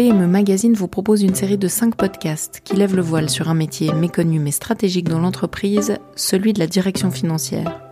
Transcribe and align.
PME 0.00 0.28
Magazine 0.28 0.72
vous 0.72 0.88
propose 0.88 1.22
une 1.22 1.34
série 1.34 1.58
de 1.58 1.68
5 1.68 1.94
podcasts 1.94 2.62
qui 2.64 2.74
lèvent 2.74 2.96
le 2.96 3.02
voile 3.02 3.28
sur 3.28 3.50
un 3.50 3.54
métier 3.54 3.92
méconnu 3.92 4.38
mais 4.38 4.50
stratégique 4.50 5.10
dans 5.10 5.18
l'entreprise, 5.18 5.98
celui 6.16 6.54
de 6.54 6.58
la 6.58 6.66
direction 6.66 7.10
financière. 7.10 7.82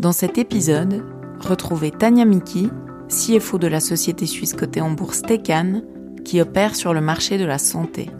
Dans 0.00 0.10
cet 0.10 0.38
épisode, 0.38 1.04
retrouvez 1.38 1.92
Tania 1.92 2.24
Miki, 2.24 2.68
CFO 3.06 3.58
de 3.58 3.68
la 3.68 3.78
société 3.78 4.26
suisse 4.26 4.54
cotée 4.54 4.80
en 4.80 4.90
bourse 4.90 5.22
Tecan, 5.22 5.82
qui 6.24 6.40
opère 6.40 6.74
sur 6.74 6.92
le 6.94 7.00
marché 7.00 7.38
de 7.38 7.44
la 7.44 7.58
santé. 7.58 8.10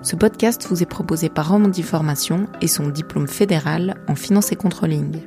Ce 0.00 0.16
podcast 0.16 0.66
vous 0.70 0.82
est 0.82 0.86
proposé 0.86 1.28
par 1.28 1.50
Romandie 1.50 1.82
Formation 1.82 2.46
et 2.62 2.66
son 2.66 2.88
diplôme 2.88 3.28
fédéral 3.28 3.96
en 4.08 4.14
finance 4.14 4.52
et 4.52 4.56
controlling. 4.56 5.20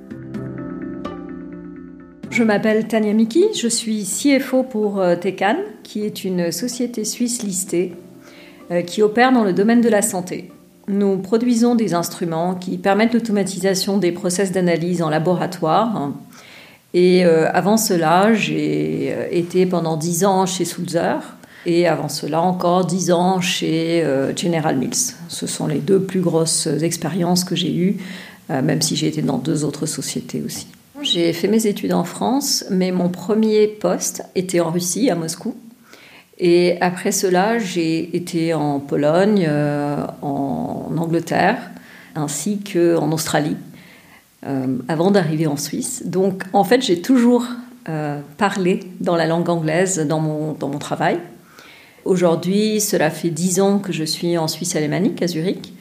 Je 2.39 2.45
m'appelle 2.45 2.87
Tania 2.87 3.11
Miki, 3.11 3.43
je 3.53 3.67
suis 3.67 4.05
CFO 4.05 4.63
pour 4.63 5.01
euh, 5.01 5.17
Tecan, 5.17 5.57
qui 5.83 6.05
est 6.05 6.23
une 6.23 6.53
société 6.53 7.03
suisse 7.03 7.43
listée 7.43 7.91
euh, 8.71 8.81
qui 8.81 9.01
opère 9.01 9.33
dans 9.33 9.43
le 9.43 9.51
domaine 9.51 9.81
de 9.81 9.89
la 9.89 10.01
santé. 10.01 10.49
Nous 10.87 11.17
produisons 11.17 11.75
des 11.75 11.93
instruments 11.93 12.55
qui 12.55 12.77
permettent 12.77 13.13
l'automatisation 13.13 13.97
des 13.97 14.13
process 14.13 14.53
d'analyse 14.53 15.01
en 15.01 15.09
laboratoire. 15.09 16.13
Et 16.93 17.25
euh, 17.25 17.51
avant 17.51 17.75
cela, 17.75 18.33
j'ai 18.33 19.13
été 19.37 19.65
pendant 19.65 19.97
10 19.97 20.23
ans 20.23 20.45
chez 20.45 20.63
Sulzer 20.63 21.19
et 21.65 21.89
avant 21.89 22.07
cela 22.07 22.39
encore 22.39 22.85
10 22.85 23.11
ans 23.11 23.41
chez 23.41 24.01
General 24.37 24.77
Mills. 24.77 25.13
Ce 25.27 25.45
sont 25.45 25.67
les 25.67 25.79
deux 25.79 25.99
plus 26.01 26.21
grosses 26.21 26.67
expériences 26.67 27.43
que 27.43 27.57
j'ai 27.57 27.75
eues, 27.75 27.97
même 28.47 28.81
si 28.81 28.95
j'ai 28.95 29.07
été 29.07 29.21
dans 29.21 29.39
deux 29.39 29.65
autres 29.65 29.85
sociétés 29.85 30.41
aussi. 30.41 30.67
J'ai 31.01 31.31
fait 31.31 31.47
mes 31.47 31.65
études 31.65 31.93
en 31.93 32.03
France, 32.03 32.65
mais 32.69 32.91
mon 32.91 33.09
premier 33.09 33.67
poste 33.67 34.23
était 34.35 34.59
en 34.59 34.69
Russie, 34.69 35.09
à 35.09 35.15
Moscou. 35.15 35.55
Et 36.37 36.77
après 36.81 37.11
cela, 37.11 37.57
j'ai 37.57 38.15
été 38.15 38.53
en 38.53 38.79
Pologne, 38.79 39.45
euh, 39.47 40.05
en 40.21 40.91
Angleterre, 40.97 41.57
ainsi 42.15 42.59
qu'en 42.59 43.11
Australie, 43.11 43.57
euh, 44.45 44.77
avant 44.87 45.11
d'arriver 45.11 45.47
en 45.47 45.57
Suisse. 45.57 46.03
Donc, 46.05 46.43
en 46.53 46.63
fait, 46.63 46.81
j'ai 46.81 47.01
toujours 47.01 47.45
euh, 47.87 48.19
parlé 48.37 48.81
dans 48.99 49.15
la 49.15 49.25
langue 49.25 49.49
anglaise 49.49 49.99
dans 50.07 50.19
mon, 50.19 50.53
dans 50.53 50.69
mon 50.69 50.79
travail. 50.79 51.19
Aujourd'hui, 52.05 52.81
cela 52.81 53.09
fait 53.09 53.29
dix 53.29 53.59
ans 53.59 53.79
que 53.79 53.93
je 53.93 54.03
suis 54.03 54.37
en 54.37 54.47
Suisse 54.47 54.75
alémanique, 54.75 55.21
à 55.21 55.27
Zurich, 55.27 55.73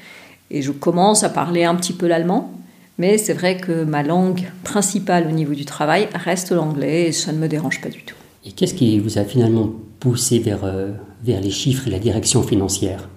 et 0.51 0.63
je 0.63 0.73
commence 0.73 1.25
à 1.25 1.29
parler 1.29 1.65
un 1.65 1.75
petit 1.75 1.93
peu 1.93 2.07
l'allemand. 2.07 2.53
Mais 2.99 3.17
c'est 3.17 3.33
vrai 3.33 3.57
que 3.57 3.85
ma 3.85 4.03
langue 4.03 4.51
principale 4.65 5.29
au 5.29 5.31
niveau 5.31 5.55
du 5.55 5.65
travail 5.65 6.09
reste 6.15 6.51
l'anglais 6.51 7.09
et 7.09 7.13
ça 7.13 7.33
ne 7.33 7.39
me 7.39 7.47
dérange 7.47 7.81
pas 7.81 7.89
du 7.89 8.03
tout. 8.03 8.17
Et 8.45 8.51
qu'est-ce 8.51 8.75
qui 8.75 8.99
vous 8.99 9.19
a 9.19 9.25
finalement 9.25 9.71
poussé 10.01 10.41
vers, 10.41 10.65
euh, 10.65 10.91
vers 11.23 11.41
les 11.41 11.51
chiffres 11.51 11.87
et 11.87 11.91
la 11.91 12.01
direction 12.01 12.43
financière? 12.43 13.09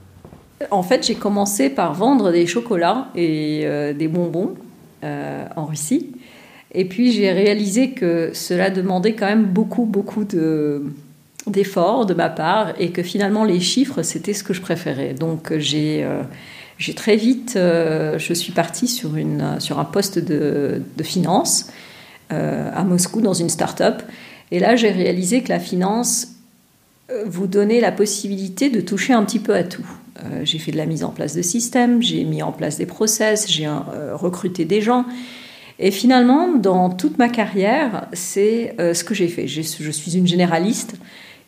En 0.69 0.83
fait, 0.83 1.05
j'ai 1.07 1.15
commencé 1.15 1.71
par 1.71 1.95
vendre 1.95 2.31
des 2.31 2.45
chocolats 2.45 3.07
et 3.15 3.61
euh, 3.63 3.93
des 3.93 4.07
bonbons 4.07 4.53
euh, 5.03 5.45
en 5.55 5.65
Russie. 5.65 6.11
Et 6.73 6.85
puis 6.85 7.11
j'ai 7.11 7.31
réalisé 7.31 7.91
que 7.91 8.29
cela 8.33 8.69
demandait 8.69 9.13
quand 9.13 9.25
même 9.25 9.45
beaucoup, 9.45 9.85
beaucoup 9.85 10.23
de, 10.23 10.83
d'efforts 11.47 12.05
de 12.05 12.13
ma 12.13 12.29
part 12.29 12.73
et 12.79 12.91
que 12.91 13.01
finalement 13.01 13.43
les 13.43 13.59
chiffres, 13.59 14.03
c'était 14.03 14.33
ce 14.33 14.43
que 14.43 14.53
je 14.53 14.61
préférais. 14.61 15.13
Donc 15.13 15.57
j'ai 15.57 16.07
j'ai 16.81 16.95
très 16.95 17.15
vite, 17.15 17.53
euh, 17.57 18.17
je 18.17 18.33
suis 18.33 18.53
partie 18.53 18.87
sur, 18.87 19.15
une, 19.15 19.59
sur 19.59 19.77
un 19.77 19.85
poste 19.85 20.17
de, 20.17 20.81
finance 21.03 21.67
euh, 22.33 22.71
à 22.73 22.83
Moscou 22.83 23.21
dans 23.21 23.35
une 23.35 23.49
start-up. 23.49 24.01
Et 24.49 24.59
là, 24.59 24.75
j'ai 24.75 24.89
réalisé 24.89 25.43
que 25.43 25.49
la 25.49 25.59
finance 25.59 26.29
euh, 27.11 27.23
vous 27.27 27.45
donnait 27.45 27.81
la 27.81 27.91
possibilité 27.91 28.71
de 28.71 28.81
toucher 28.81 29.13
un 29.13 29.23
petit 29.23 29.37
peu 29.37 29.53
à 29.53 29.63
tout. 29.63 29.85
j'ai 30.43 30.57
fait 30.57 30.71
de 30.71 30.77
la 30.77 30.87
mise 30.87 31.03
en 31.03 31.09
place 31.09 31.35
de 31.35 31.43
systèmes, 31.43 32.01
j'ai 32.01 32.23
mis 32.23 32.41
en 32.41 32.51
place 32.51 32.77
des 32.77 32.87
process, 32.87 33.47
j'ai 33.47 33.69
recruté 34.13 34.65
des 34.65 34.81
gens. 34.81 35.05
Et 35.77 35.91
finalement, 35.91 36.51
dans 36.51 36.89
toute 36.89 37.19
ma 37.19 37.29
carrière, 37.29 38.07
c'est 38.13 38.75
ce 38.79 39.03
que 39.03 39.13
j'ai 39.13 39.27
fait. 39.27 39.47
Je 39.47 39.91
suis 39.91 40.17
une 40.17 40.27
généraliste 40.27 40.95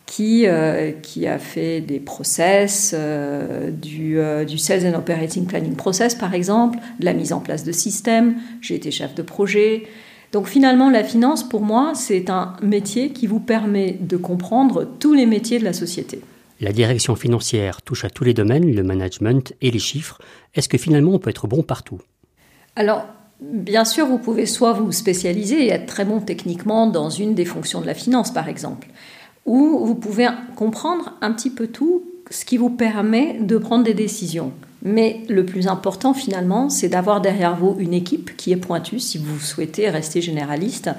qui, 0.06 0.47
euh, 0.47 0.91
qui 0.91 1.28
a 1.28 1.40
fait 1.40 1.81
des 1.81 2.00
process, 2.00 2.94
euh, 2.96 3.72
du, 3.72 4.19
euh, 4.19 4.46
du, 4.46 4.58
Sales 4.58 4.86
and 4.86 4.97
Operating 4.97 5.46
Planning 5.46 5.75
Process 5.75 6.16
par 6.16 6.34
exemple, 6.34 6.78
de 7.00 7.06
la 7.06 7.14
mise 7.14 7.34
en 7.34 7.40
place 7.40 7.64
de 7.64 7.72
systèmes, 7.72 8.36
j'ai 8.62 8.75
été 8.75 8.91
chef 8.91 9.16
de 9.16 9.22
projet. 9.22 9.84
Donc 10.31 10.47
finalement, 10.47 10.90
la 10.90 11.03
finance, 11.03 11.47
pour 11.47 11.62
moi, 11.62 11.94
c'est 11.96 12.30
un 12.30 12.56
métier 12.62 13.12
qui 13.12 13.28
vous 13.28 13.40
permet 13.40 13.97
de 14.00 14.18
comprendre 14.18 14.88
tous 15.00 15.14
les 15.14 15.25
métiers 15.25 15.59
de 15.59 15.64
la 15.64 15.74
société. 15.74 16.22
La 16.59 16.72
direction 16.72 17.16
financière 17.16 17.81
touche 17.81 18.06
à 18.06 18.09
tous 18.09 18.24
les 18.24 18.34
domaines, 18.34 18.74
le 18.74 18.84
management 18.84 19.53
et 19.62 19.70
les 19.70 19.80
chiffres. 19.80 20.20
Est-ce 20.56 20.70
que 20.70 20.78
finalement 20.78 21.12
on 21.14 21.20
peut 21.20 21.30
être 21.30 21.47
bon 21.47 21.62
partout? 21.62 22.00
Alors, 22.75 23.06
bien 23.41 23.85
sûr, 23.85 24.08
vous 24.08 24.18
pouvez 24.18 24.46
soit 24.46 24.74
vous 24.74 24.91
spécialiser 24.91 25.66
et 25.66 25.72
être 25.72 25.85
très 25.85 26.06
bon 26.06 26.20
techniquement 26.20 26.88
dans 26.88 27.09
une 27.09 27.35
des 27.35 27.46
fonctions 27.46 27.81
de 27.81 27.85
la 27.85 27.94
finance, 27.94 28.34
par 28.34 28.47
exemple 28.47 28.88
où 29.46 29.86
vous 29.86 29.96
pouvez 29.96 30.28
comprendre 30.56 31.14
un 31.22 31.31
petit 31.31 31.50
peu 31.50 31.68
tout, 31.68 32.04
ce 32.30 32.46
qui 32.46 32.58
vous 32.58 32.70
permet 32.70 33.38
de 33.40 33.58
prendre 33.58 33.84
des 33.84 33.94
décisions. 33.94 34.54
Mais 34.81 35.22
le 35.30 35.46
plus 35.46 35.68
important 35.68 36.14
finalement, 36.14 36.70
c'est 36.70 36.90
d'avoir 36.90 37.22
derrière 37.22 37.56
vous 37.56 37.76
une 37.80 37.94
équipe 37.94 38.36
qui 38.36 38.52
est 38.52 38.58
pointue 38.58 39.00
si 39.00 39.18
vous 39.18 39.40
souhaitez 39.40 39.90
rester 39.90 40.22
généraliste. 40.22 40.90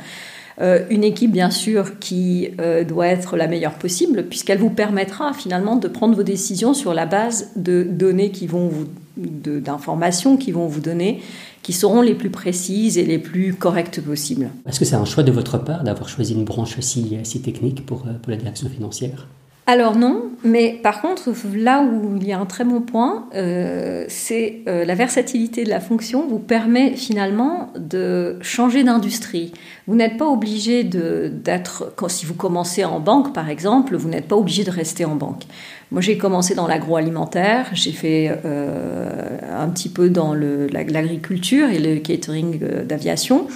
Euh, 0.61 0.85
une 0.89 1.03
équipe 1.03 1.33
bien 1.33 1.51
sûr 1.51 1.99
qui 1.99 2.51
euh, 2.61 2.85
doit 2.85 3.09
être 3.09 3.37
la 3.37 3.49
meilleure 3.49 3.75
possible 3.75 4.27
puisqu'elle 4.29 4.59
vous 4.59 4.71
permettra 4.71 5.33
finalement 5.33 5.75
de 5.75 5.89
prendre 5.89 6.15
vos 6.15 6.23
décisions 6.23 6.75
sur 6.75 6.95
la 6.95 7.07
base 7.07 7.51
de 7.57 7.83
données 7.83 8.31
qui 8.31 8.47
vont 8.47 8.69
vous 8.69 8.87
d'informations 9.17 10.37
qui 10.37 10.51
vont 10.51 10.67
vous 10.67 10.81
donner 10.81 11.23
qui 11.63 11.73
seront 11.73 12.03
les 12.03 12.15
plus 12.15 12.31
précises 12.31 12.99
et 12.99 13.05
les 13.05 13.19
plus 13.19 13.55
correctes 13.55 14.01
possibles. 14.01 14.51
Est-ce 14.69 14.79
que 14.79 14.85
c'est 14.85 14.97
un 14.97 15.05
choix 15.05 15.23
de 15.23 15.33
votre 15.33 15.59
part 15.59 15.83
d'avoir 15.83 16.09
choisi 16.09 16.35
une 16.35 16.45
branche 16.45 16.79
si, 16.81 17.19
technique 17.43 17.87
pour, 17.87 18.07
euh, 18.07 18.13
pour 18.21 18.31
la 18.31 18.37
direction 18.37 18.69
financière? 18.69 19.29
Alors 19.67 19.97
non, 19.97 20.31
mais 20.45 20.79
par 20.83 21.01
contre, 21.01 21.23
là 21.57 21.83
où 21.83 22.19
il 22.21 22.29
y 22.29 22.33
a 22.33 22.39
un 22.39 22.45
très 22.45 22.65
bon 22.65 22.83
point, 22.83 23.29
euh, 23.35 24.05
c'est 24.09 24.61
euh, 24.69 24.85
la 24.85 24.95
versatilité 24.95 25.65
de 25.65 25.71
la 25.71 25.81
fonction 25.81 26.27
vous 26.29 26.39
permet 26.39 26.97
finalement 26.97 27.73
de 27.79 28.37
changer 28.43 28.85
d'industrie. 28.85 29.55
Vous 29.87 29.95
n'êtes 29.95 30.19
pas 30.19 30.27
obligé 30.27 30.85
d'être, 30.85 31.95
si 32.09 32.27
vous 32.27 32.35
commencez 32.35 32.85
en 32.85 33.01
banque 33.01 33.33
par 33.33 33.49
exemple, 33.49 33.97
vous 33.97 34.11
n'êtes 34.11 34.29
pas 34.29 34.37
obligé 34.37 34.65
de 34.65 34.71
rester 34.71 35.07
en 35.07 35.17
banque. 35.17 35.45
Moi 35.91 36.03
j'ai 36.03 36.19
commencé 36.19 36.55
dans 36.55 36.67
l'agroalimentaire, 36.67 37.71
j'ai 37.73 37.93
fait 37.93 38.39
euh, 38.45 39.39
un 39.51 39.69
petit 39.69 39.89
peu 39.89 40.11
dans 40.11 40.35
l'agriculture 40.35 41.71
et 41.71 41.79
le 41.79 42.01
catering 42.01 42.59
d'aviation. 42.85 43.47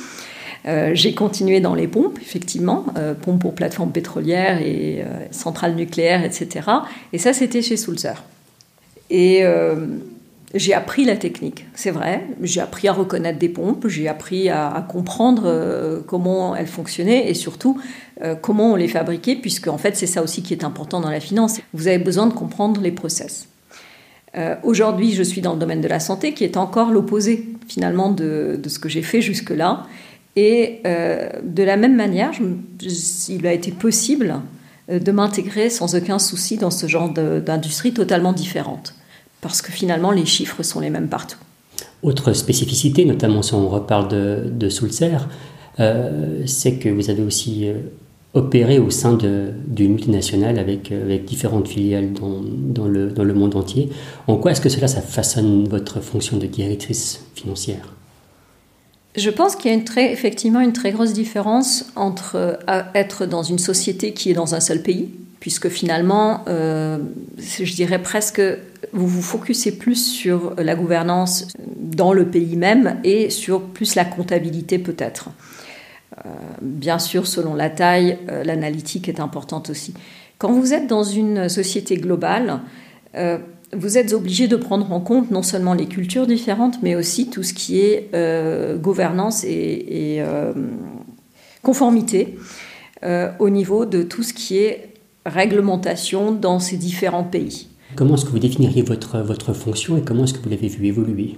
Euh, 0.66 0.90
j'ai 0.94 1.14
continué 1.14 1.60
dans 1.60 1.74
les 1.74 1.86
pompes, 1.86 2.18
effectivement, 2.20 2.86
euh, 2.96 3.14
pompes 3.14 3.40
pour 3.40 3.54
plateformes 3.54 3.92
pétrolières 3.92 4.60
et 4.60 5.02
euh, 5.02 5.26
centrales 5.30 5.74
nucléaires, 5.74 6.24
etc. 6.24 6.68
Et 7.12 7.18
ça, 7.18 7.32
c'était 7.32 7.62
chez 7.62 7.76
Sulzer. 7.76 8.22
Et 9.10 9.42
j'ai 10.54 10.74
appris 10.74 11.06
la 11.06 11.16
technique, 11.16 11.66
c'est 11.74 11.90
vrai. 11.90 12.26
J'ai 12.42 12.60
appris 12.60 12.88
à 12.88 12.92
reconnaître 12.92 13.38
des 13.38 13.48
pompes, 13.48 13.86
j'ai 13.88 14.06
appris 14.06 14.50
à, 14.50 14.86
comprendre 14.86 16.02
comment 16.06 16.54
elles 16.54 16.66
fonctionnaient 16.66 17.30
et 17.30 17.32
surtout 17.32 17.80
comment 18.42 18.72
on 18.72 18.76
les 18.76 18.88
fabriquait, 18.88 19.36
puisque 19.36 19.68
en 19.68 19.78
fait, 19.78 19.96
c'est 19.96 20.06
ça 20.06 20.22
aussi 20.22 20.42
qui 20.42 20.52
est 20.52 20.62
important 20.62 21.00
dans 21.00 21.08
la 21.08 21.20
finance. 21.20 21.58
Vous 21.72 21.88
avez 21.88 21.96
besoin 21.96 22.26
de 22.26 22.34
comprendre 22.34 22.82
les 22.82 22.92
process. 22.92 23.48
Aujourd'hui, 24.62 25.12
je 25.12 25.22
suis 25.22 25.40
dans 25.40 25.54
le 25.54 25.58
domaine 25.58 25.80
de 25.80 25.88
la 25.88 26.00
santé, 26.00 26.34
qui 26.34 26.44
est 26.44 26.58
encore 26.58 26.90
l'opposé 26.90 27.48
finalement 27.66 28.10
de, 28.10 28.60
de, 28.62 28.68
ce 28.68 28.78
que 28.78 28.90
j'ai 28.90 29.02
fait 29.02 29.22
jusque-là. 29.22 29.86
Et 30.40 30.82
euh, 30.86 31.30
de 31.42 31.64
la 31.64 31.76
même 31.76 31.96
manière, 31.96 32.30
il 33.28 33.44
a 33.44 33.52
été 33.52 33.72
possible 33.72 34.36
euh, 34.88 35.00
de 35.00 35.10
m'intégrer 35.10 35.68
sans 35.68 35.96
aucun 35.96 36.20
souci 36.20 36.58
dans 36.58 36.70
ce 36.70 36.86
genre 36.86 37.12
d'industrie 37.12 37.92
totalement 37.92 38.32
différente. 38.32 38.94
Parce 39.40 39.62
que 39.62 39.72
finalement, 39.72 40.12
les 40.12 40.26
chiffres 40.26 40.62
sont 40.62 40.78
les 40.78 40.90
mêmes 40.90 41.08
partout. 41.08 41.38
Autre 42.04 42.32
spécificité, 42.34 43.04
notamment 43.04 43.42
si 43.42 43.54
on 43.54 43.68
reparle 43.68 44.06
de, 44.06 44.44
de 44.48 44.68
euh, 45.80 46.42
c'est 46.46 46.74
que 46.74 46.88
vous 46.88 47.10
avez 47.10 47.24
aussi 47.24 47.66
opéré 48.32 48.78
au 48.78 48.90
sein 48.90 49.18
d'une 49.66 49.92
multinationale 49.92 50.60
avec, 50.60 50.92
différentes 51.24 51.66
filiales 51.66 52.12
dans, 52.12 52.86
le, 52.86 53.34
monde 53.34 53.56
entier. 53.56 53.88
En 54.28 54.36
quoi 54.36 54.52
est-ce 54.52 54.60
que 54.60 54.68
cela 54.68 54.86
façonne 54.86 55.66
votre 55.66 56.00
fonction 56.00 56.36
de 56.36 56.46
directrice 56.46 57.24
financière? 57.34 57.97
Je 59.18 59.30
pense 59.30 59.56
qu'il 59.56 59.70
y 59.70 59.74
a 59.74 60.10
effectivement 60.10 60.60
une 60.60 60.72
très 60.72 60.92
grosse 60.92 61.12
différence 61.12 61.86
entre 61.96 62.36
euh, 62.36 62.82
être 62.94 63.26
dans 63.26 63.42
une 63.42 63.58
société 63.58 64.12
qui 64.12 64.30
est 64.30 64.34
dans 64.34 64.54
un 64.54 64.60
seul 64.60 64.82
pays, 64.82 65.10
puisque 65.40 65.68
finalement, 65.68 66.44
euh, 66.48 66.98
je 67.38 67.74
dirais 67.74 68.02
presque, 68.02 68.40
vous 68.92 69.06
vous 69.06 69.22
focussez 69.22 69.76
plus 69.76 69.96
sur 69.96 70.54
la 70.58 70.74
gouvernance 70.74 71.48
dans 71.76 72.12
le 72.12 72.26
pays 72.26 72.56
même 72.56 72.98
et 73.04 73.30
sur 73.30 73.62
plus 73.62 73.94
la 73.94 74.04
comptabilité 74.04 74.78
peut-être. 74.78 75.30
bien 76.62 76.98
sûr, 76.98 77.26
selon 77.26 77.54
la 77.54 77.70
taille, 77.70 78.18
l'analytique 78.44 79.08
est 79.08 79.20
importante 79.20 79.70
aussi. 79.70 79.94
Quand 80.38 80.52
vous 80.52 80.74
êtes 80.74 80.86
dans 80.86 81.04
une 81.04 81.48
société 81.48 81.96
globale, 81.96 82.60
vous 83.76 83.98
êtes 83.98 84.12
obligé 84.12 84.48
de 84.48 84.56
prendre 84.56 84.90
en 84.92 85.00
compte 85.00 85.30
non 85.30 85.42
seulement 85.42 85.74
les 85.74 85.86
cultures 85.86 86.26
différentes, 86.26 86.82
mais 86.82 86.94
aussi 86.94 87.28
tout 87.28 87.42
ce 87.42 87.52
qui 87.52 87.80
est 87.80 88.10
gouvernance 88.80 89.44
et, 89.44 90.22
conformité 91.62 92.38
au 93.38 93.50
niveau 93.50 93.84
de 93.84 94.02
tout 94.02 94.22
ce 94.22 94.32
qui 94.32 94.56
est 94.58 94.94
réglementation 95.26 96.32
dans 96.32 96.58
ces 96.58 96.76
différents 96.76 97.24
pays. 97.24 97.68
Comment 97.96 98.14
est-ce 98.14 98.24
que 98.24 98.30
vous 98.30 98.38
définiriez 98.38 98.82
votre, 98.82 99.18
votre 99.18 99.52
fonction 99.52 99.96
et 99.96 100.02
comment 100.02 100.24
est-ce 100.24 100.34
que 100.34 100.42
vous 100.42 100.50
l'avez 100.50 100.68
vu 100.68 100.86
évoluer? 100.86 101.36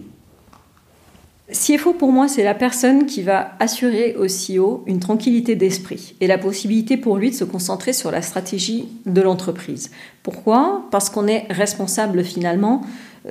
CFO 1.52 1.94
pour 1.94 2.12
moi, 2.12 2.28
c'est 2.28 2.44
la 2.44 2.54
personne 2.54 3.06
qui 3.06 3.22
va 3.22 3.52
assurer 3.58 4.16
au 4.16 4.26
CEO 4.26 4.84
une 4.86 5.00
tranquillité 5.00 5.56
d'esprit 5.56 6.14
et 6.20 6.26
la 6.26 6.38
possibilité 6.38 6.96
pour 6.96 7.16
lui 7.16 7.30
de 7.30 7.34
se 7.34 7.44
concentrer 7.44 7.92
sur 7.92 8.10
la 8.10 8.22
stratégie 8.22 8.88
de 9.06 9.20
l'entreprise. 9.20 9.90
Pourquoi? 10.22 10.84
Parce 10.90 11.10
qu'on 11.10 11.26
est 11.26 11.46
responsable 11.50 12.24
finalement 12.24 12.82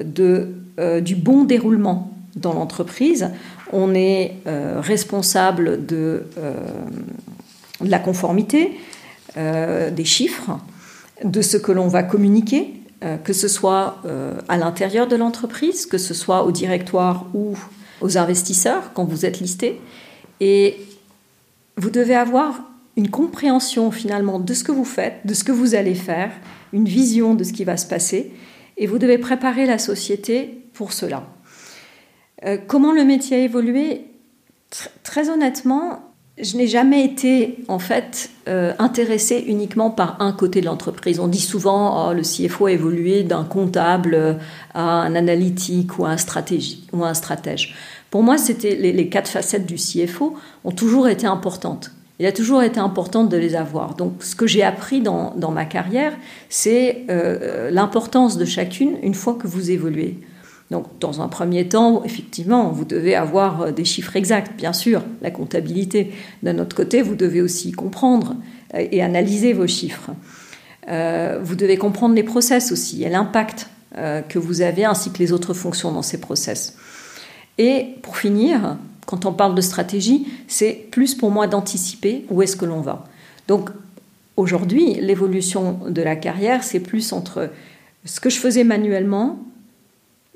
de, 0.04 0.50
euh, 0.80 1.02
du 1.02 1.16
bon 1.16 1.44
déroulement 1.44 2.12
dans 2.36 2.54
l'entreprise. 2.54 3.32
On 3.72 3.94
est 3.94 4.36
euh, 4.48 4.80
responsable 4.82 5.68
euh, 5.70 5.78
de, 5.78 6.24
la 7.82 8.00
conformité, 8.00 8.78
des 9.36 10.06
chiffres, 10.06 10.60
de 11.24 11.42
ce 11.42 11.56
que 11.56 11.72
l'on 11.72 11.88
va 11.88 12.04
communiquer, 12.04 12.74
que 13.24 13.32
ce 13.32 13.48
soit 13.48 14.02
à 14.50 14.58
l'intérieur 14.58 15.08
de 15.08 15.16
l'entreprise, 15.16 15.86
que 15.86 15.98
ce 15.98 16.14
soit 16.14 16.44
au 16.44 16.52
directoire 16.52 17.28
ou 17.34 17.56
aux 18.02 18.18
investisseurs 18.18 18.94
quand 18.94 19.06
vous 19.06 19.26
êtes 19.26 19.40
listé. 19.40 19.80
Et 20.40 20.78
vous 21.78 21.90
devez 21.90 22.16
avoir 22.16 22.62
une 22.98 23.10
compréhension 23.10 23.92
finalement 23.92 24.40
de 24.40 24.54
ce 24.54 24.64
que 24.64 24.72
vous 24.72 24.86
faites, 24.86 25.26
de 25.26 25.34
ce 25.34 25.44
que 25.44 25.52
vous 25.52 25.76
allez 25.76 25.96
faire, 25.96 26.32
une 26.74 26.86
vision 26.86 27.34
de 27.36 27.44
ce 27.44 27.54
qui 27.54 27.64
va 27.64 27.78
se 27.78 27.88
passer. 27.88 28.32
Et 28.78 28.88
vous 28.88 28.98
devez 28.98 29.18
préparer 29.18 29.66
la 29.66 29.78
société 29.78 30.64
pour 30.74 30.94
cela. 30.94 31.28
Euh, 32.46 32.58
comment 32.68 32.94
le 32.94 33.04
métier 33.04 33.38
a 33.38 33.40
évolué? 33.40 34.06
Très 35.04 35.30
honnêtement, 35.30 36.09
je 36.42 36.58
n'ai 36.58 36.68
jamais 36.68 37.04
été 37.04 37.58
en 37.68 37.80
fait 37.80 38.30
euh, 38.48 38.74
intéressée 38.80 39.44
uniquement 39.48 39.90
par 39.90 40.22
un 40.22 40.32
côté 40.32 40.62
de 40.62 40.66
l'entreprise. 40.66 41.20
On 41.20 41.28
dit 41.28 41.42
souvent 41.42 42.10
oh, 42.10 42.14
le 42.14 42.22
CFO 42.22 42.68
a 42.68 42.72
évolué 42.72 43.24
d'un 43.24 43.44
comptable 43.44 44.38
à 44.74 44.82
un 44.82 45.16
analytique 45.16 46.00
ou 46.00 46.06
à 46.06 46.10
un, 46.10 46.18
stratégie, 46.18 46.88
ou 46.94 47.04
un 47.04 47.14
stratège. 47.14 47.76
Pour 48.10 48.24
moi, 48.24 48.38
c'était 48.38 48.76
les, 48.76 49.10
quatre 49.10 49.30
facettes 49.30 49.66
du 49.66 49.76
CFO 49.76 50.36
ont 50.64 50.72
toujours 50.72 51.08
été 51.08 51.28
importantes. 51.28 51.92
Il 52.20 52.26
a 52.26 52.32
toujours 52.32 52.64
été 52.64 52.80
important 52.80 53.24
de 53.24 53.38
les 53.38 53.56
avoir. 53.56 53.96
Donc, 53.96 54.24
ce 54.24 54.36
que 54.36 54.48
j'ai 54.48 54.64
appris 54.64 55.02
dans, 55.02 55.34
dans, 55.38 55.52
ma 55.52 55.66
carrière, 55.66 56.14
c'est 56.50 57.06
euh, 57.10 57.72
l'importance 57.72 58.38
de 58.38 58.46
chacune 58.46 58.98
une 59.04 59.14
fois 59.14 59.36
que 59.36 59.48
vous 59.48 59.72
évoluez. 59.72 60.18
Donc, 60.72 60.86
dans 61.00 61.22
un 61.22 61.28
premier 61.28 61.68
temps, 61.68 62.04
effectivement, 62.04 62.70
vous 62.70 62.86
devez 62.86 63.16
avoir 63.16 63.62
euh, 63.62 63.72
des 63.72 63.86
chiffres 63.86 64.16
exacts, 64.16 64.56
bien 64.56 64.74
sûr, 64.74 65.02
la 65.22 65.32
comptabilité. 65.32 66.12
D'un 66.44 66.60
autre 66.60 66.76
côté, 66.76 67.02
vous 67.02 67.16
devez 67.16 67.42
aussi 67.42 67.72
comprendre 67.72 68.36
euh, 68.76 68.86
et 68.92 69.02
analyser 69.02 69.54
vos 69.54 69.68
chiffres. 69.68 70.12
Euh, 70.88 71.40
vous 71.42 71.56
devez 71.56 71.78
comprendre 71.78 72.14
les 72.14 72.24
process 72.24 72.72
aussi 72.72 73.04
et 73.04 73.10
l'impact 73.10 73.70
que 74.30 74.38
vous 74.38 74.62
avez 74.62 74.86
ainsi 74.86 75.12
que 75.12 75.18
les 75.18 75.34
autres 75.34 75.56
fonctions 75.56 75.92
dans 75.92 76.04
ces 76.04 76.22
process. 76.22 76.78
Et 77.58 77.88
pour 78.04 78.18
finir, 78.18 78.78
quand 79.08 79.26
on 79.26 79.34
parle 79.34 79.56
de 79.56 79.62
stratégie, 79.62 80.28
c'est 80.48 80.88
plus 80.92 81.16
pour 81.16 81.32
moi 81.32 81.48
d'anticiper 81.48 82.24
où 82.30 82.44
est-ce 82.44 82.56
que 82.56 82.66
l'on 82.66 82.82
va. 82.82 83.06
Donc, 83.48 83.72
aujourd'hui, 84.38 84.94
l'évolution 85.02 85.80
de 85.90 86.02
la 86.04 86.16
carrière, 86.16 86.64
c'est 86.64 86.80
plus 86.80 87.12
entre 87.12 87.50
ce 88.06 88.20
que 88.20 88.30
je 88.30 88.38
faisais 88.38 88.64
manuellement 88.64 89.40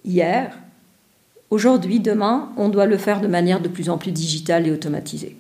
hier, 0.06 0.58
aujourd'hui, 1.50 2.00
demain, 2.00 2.52
on 2.58 2.70
doit 2.70 2.86
le 2.86 2.98
faire 2.98 3.22
de 3.22 3.28
manière 3.28 3.62
de 3.62 3.70
plus 3.70 3.90
en 3.90 3.98
plus 3.98 4.12
digitale 4.12 4.68
et 4.68 4.72
automatisée. 4.72 5.36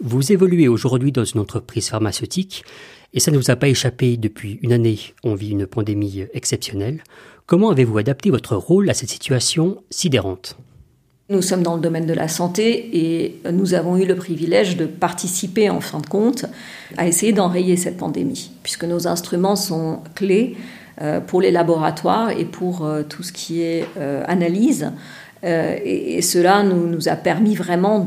Vous 0.00 0.30
évoluez 0.30 0.68
aujourd'hui 0.68 1.12
dans 1.12 1.24
une 1.24 1.40
entreprise 1.40 1.88
pharmaceutique 1.88 2.64
et 3.14 3.20
ça 3.20 3.30
ne 3.30 3.38
vous 3.38 3.50
a 3.50 3.56
pas 3.56 3.68
échappé 3.68 4.16
depuis 4.18 4.58
une 4.62 4.72
année. 4.72 4.98
On 5.24 5.34
vit 5.34 5.50
une 5.50 5.66
pandémie 5.66 6.24
exceptionnelle. 6.34 7.02
Comment 7.46 7.70
avez-vous 7.70 7.96
adapté 7.98 8.30
votre 8.30 8.56
rôle 8.56 8.90
à 8.90 8.94
cette 8.94 9.08
situation 9.08 9.82
sidérante? 9.88 10.56
Nous 11.28 11.42
sommes 11.42 11.62
dans 11.62 11.74
le 11.74 11.80
domaine 11.80 12.06
de 12.06 12.12
la 12.12 12.28
santé 12.28 12.90
et 12.92 13.40
nous 13.50 13.74
avons 13.74 13.96
eu 13.96 14.04
le 14.04 14.14
privilège 14.14 14.76
de 14.76 14.86
participer 14.86 15.70
en 15.70 15.80
fin 15.80 15.98
de 15.98 16.06
compte 16.06 16.44
à 16.96 17.08
essayer 17.08 17.32
d'enrayer 17.32 17.76
cette 17.76 17.96
pandémie, 17.96 18.50
puisque 18.62 18.84
nos 18.84 19.08
instruments 19.08 19.56
sont 19.56 20.00
clés 20.14 20.56
pour 21.26 21.42
les 21.42 21.50
laboratoires 21.50 22.30
et 22.30 22.46
pour 22.46 22.84
euh, 22.84 23.02
tout 23.02 23.22
ce 23.22 23.32
qui 23.32 23.60
est 23.62 23.86
euh, 23.98 24.24
analyse. 24.26 24.92
Et, 25.44 26.22
cela 26.22 26.64
nous, 26.64 27.08
a 27.08 27.14
permis 27.14 27.54
vraiment 27.54 28.04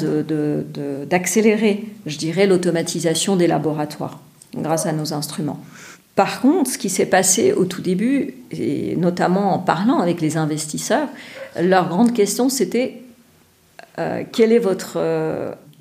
d'accélérer, 1.09 1.85
je 2.05 2.17
dirais, 2.17 2.47
l'automatisation 2.47 3.37
des 3.37 3.47
laboratoires 3.47 4.19
grâce 4.57 4.85
à 4.85 4.91
nos 4.91 5.13
instruments. 5.13 5.59
Par 6.15 6.41
contre, 6.41 6.71
ce 6.71 6.77
qui 6.77 6.89
s'est 6.89 7.05
passé 7.05 7.53
au 7.53 7.63
tout 7.63 7.81
début, 7.81 8.33
et 8.51 8.97
notamment 8.97 9.53
en 9.53 9.59
parlant 9.59 9.99
avec 9.99 10.19
les 10.19 10.35
investisseurs, 10.35 11.07
leur 11.61 11.87
grande 11.87 12.11
question 12.13 12.49
c'était 12.49 13.03
quelle 13.95 14.51
est 14.51 14.59
votre 14.59 14.97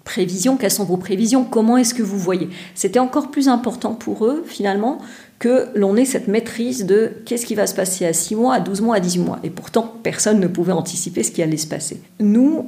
prévision, 0.09 0.57
quelles 0.57 0.71
sont 0.71 0.85
vos 0.85 0.97
prévisions, 0.97 1.45
comment 1.45 1.77
est-ce 1.77 1.93
que 1.93 2.03
vous 2.03 2.17
voyez. 2.17 2.49
C'était 2.75 2.99
encore 2.99 3.31
plus 3.31 3.47
important 3.47 3.93
pour 3.93 4.25
eux, 4.25 4.43
finalement, 4.47 5.01
que 5.39 5.67
l'on 5.75 5.97
ait 5.97 6.07
cette 6.07 6.29
maîtrise 6.29 6.87
de 6.87 7.13
qu'est-ce 7.27 7.45
qui 7.45 7.55
va 7.55 7.67
se 7.67 7.75
passer 7.75 8.07
à 8.07 8.15
6 8.15 8.35
mois, 8.35 8.55
à 8.55 8.61
12 8.61 8.81
mois, 8.81 8.97
à 8.97 9.01
18 9.01 9.21
mois. 9.21 9.39
Et 9.45 9.51
pourtant, 9.51 9.93
personne 10.03 10.41
ne 10.41 10.47
pouvait 10.47 10.73
anticiper 10.73 11.23
ce 11.23 11.31
qui 11.31 11.43
allait 11.43 11.59
se 11.59 11.67
passer. 11.67 12.01
Nous, 12.21 12.65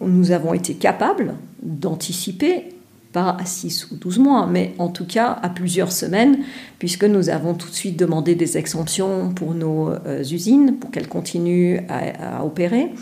nous 0.00 0.30
avons 0.30 0.54
été 0.54 0.74
capables 0.74 1.34
d'anticiper, 1.60 2.68
pas 3.12 3.36
à 3.40 3.44
6 3.44 3.90
ou 3.90 3.96
12 3.96 4.20
mois, 4.20 4.46
mais 4.46 4.72
en 4.78 4.88
tout 4.88 5.06
cas 5.06 5.40
à 5.42 5.48
plusieurs 5.48 5.90
semaines, 5.90 6.38
puisque 6.78 7.04
nous 7.04 7.30
avons 7.30 7.54
tout 7.54 7.68
de 7.68 7.74
suite 7.74 7.98
demandé 7.98 8.36
des 8.36 8.56
exemptions 8.56 9.32
pour 9.34 9.54
nos 9.54 9.90
euh, 9.90 10.22
usines, 10.22 10.76
pour 10.76 10.92
qu'elles 10.92 11.08
continuent 11.08 11.80
à 11.88 12.44
opérer. 12.44 12.92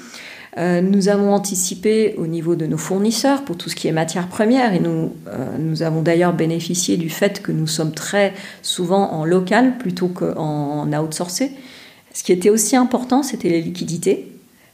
Euh, 0.57 0.81
nous 0.81 1.09
avons 1.09 1.33
anticipé 1.33 2.15
au 2.17 2.29
niveau 2.29 2.55
de 2.55 2.67
nos 2.67 2.79
fournisseurs 2.79 3.45
pour 3.45 3.57
tout 3.57 3.69
ce 3.69 3.75
qui 3.75 3.89
est 3.89 3.93
matières 3.93 4.29
premières 4.29 4.73
et 4.73 4.79
nous, 4.79 5.13
euh, 5.27 5.75
avons 5.81 6.01
d'ailleurs 6.01 6.33
bénéficié 6.33 6.97
du 6.97 7.11
fait 7.11 7.43
que 7.43 7.51
nous 7.51 7.67
sommes 7.67 7.93
très 7.93 8.35
souvent 8.63 9.11
en 9.11 9.25
local 9.25 9.79
plutôt 9.79 10.09
qu'en 10.09 10.87
outsourcé. 10.93 11.51
Ce 12.13 12.23
qui 12.23 12.31
était 12.31 12.51
aussi 12.51 12.77
important, 12.77 13.25
c'était 13.25 13.49
les 13.49 13.61
liquidités, 13.61 14.29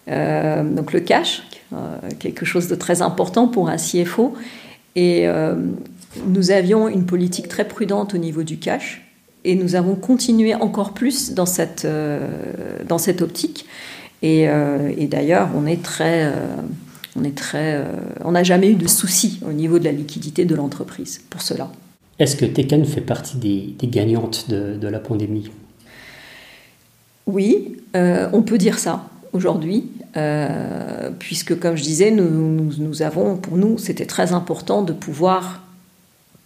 euh, 0.08 0.62
donc 0.62 0.92
le 0.92 1.00
cash, 1.00 1.42
quelque 2.18 2.44
chose 2.44 2.68
de 2.68 2.74
très 2.74 3.00
important 3.00 3.48
pour 3.48 3.70
un 3.70 3.76
CFO. 3.76 4.34
Et 4.96 5.26
nous 6.26 6.50
avions 6.50 6.88
une 6.88 7.06
politique 7.06 7.46
très 7.46 7.66
prudente 7.66 8.12
au 8.12 8.18
niveau 8.18 8.42
du 8.42 8.58
cash 8.58 9.08
et 9.44 9.54
nous 9.54 9.76
avons 9.76 9.94
continué 9.94 10.54
encore 10.56 10.92
plus 10.92 11.32
dans 11.32 11.46
cette, 11.46 11.86
dans 12.88 12.98
cette 12.98 13.22
optique. 13.22 13.66
Euh, 14.22 14.92
et, 14.96 15.06
d'ailleurs, 15.06 15.48
on 15.56 15.66
est 15.66 15.82
très, 15.82 16.24
euh, 16.24 16.32
on 17.16 17.24
est 17.24 17.36
très, 17.36 17.74
euh, 17.74 17.84
on 18.24 18.32
n'a 18.32 18.42
jamais 18.42 18.70
eu 18.70 18.74
de 18.74 18.88
soucis 18.88 19.40
au 19.46 19.52
niveau 19.52 19.78
de 19.78 19.84
la 19.84 19.92
liquidité 19.92 20.44
de 20.44 20.54
l'entreprise 20.54 21.20
pour 21.30 21.42
cela. 21.42 21.70
Est-ce 22.18 22.36
que 22.36 22.44
Tekken 22.44 22.84
fait 22.84 23.00
partie 23.00 23.38
des, 23.38 23.88
gagnantes 23.88 24.50
de, 24.50 24.88
la 24.88 24.98
pandémie? 24.98 25.50
Oui, 27.26 27.76
on 27.94 28.42
peut 28.42 28.58
dire 28.58 28.78
ça 28.78 29.08
aujourd'hui, 29.32 29.90
puisque 31.18 31.58
comme 31.58 31.76
je 31.76 31.82
disais, 31.82 32.10
nous, 32.10 32.72
nous 32.76 33.00
avons, 33.00 33.36
pour 33.36 33.56
nous, 33.56 33.78
c'était 33.78 34.04
très 34.04 34.34
important 34.34 34.82
de 34.82 34.92
pouvoir 34.92 35.62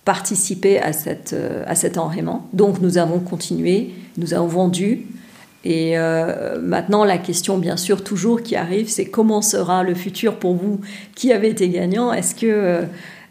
participer 0.05 0.79
à, 0.79 0.93
cette, 0.93 1.35
à 1.67 1.75
cet 1.75 1.99
enrayement. 1.99 2.47
Donc 2.53 2.81
nous 2.81 2.97
avons 2.97 3.19
continué, 3.19 3.91
nous 4.17 4.33
avons 4.33 4.47
vendu, 4.47 5.07
et 5.65 5.97
euh, 5.97 6.61
maintenant, 6.61 7.05
la 7.05 7.19
question, 7.19 7.57
bien 7.57 7.77
sûr, 7.77 8.05
toujours 8.05 8.43
qui 8.43 8.55
arrive, 8.55 8.89
c'est 8.89 9.07
comment 9.07 9.41
sera 9.41 9.83
le 9.83 9.95
futur 9.95 10.37
pour 10.37 10.55
vous 10.55 10.81
qui 11.15 11.33
avez 11.33 11.49
été 11.49 11.69
gagnant? 11.71 12.13
Est-ce 12.13 12.35
que 12.35 12.47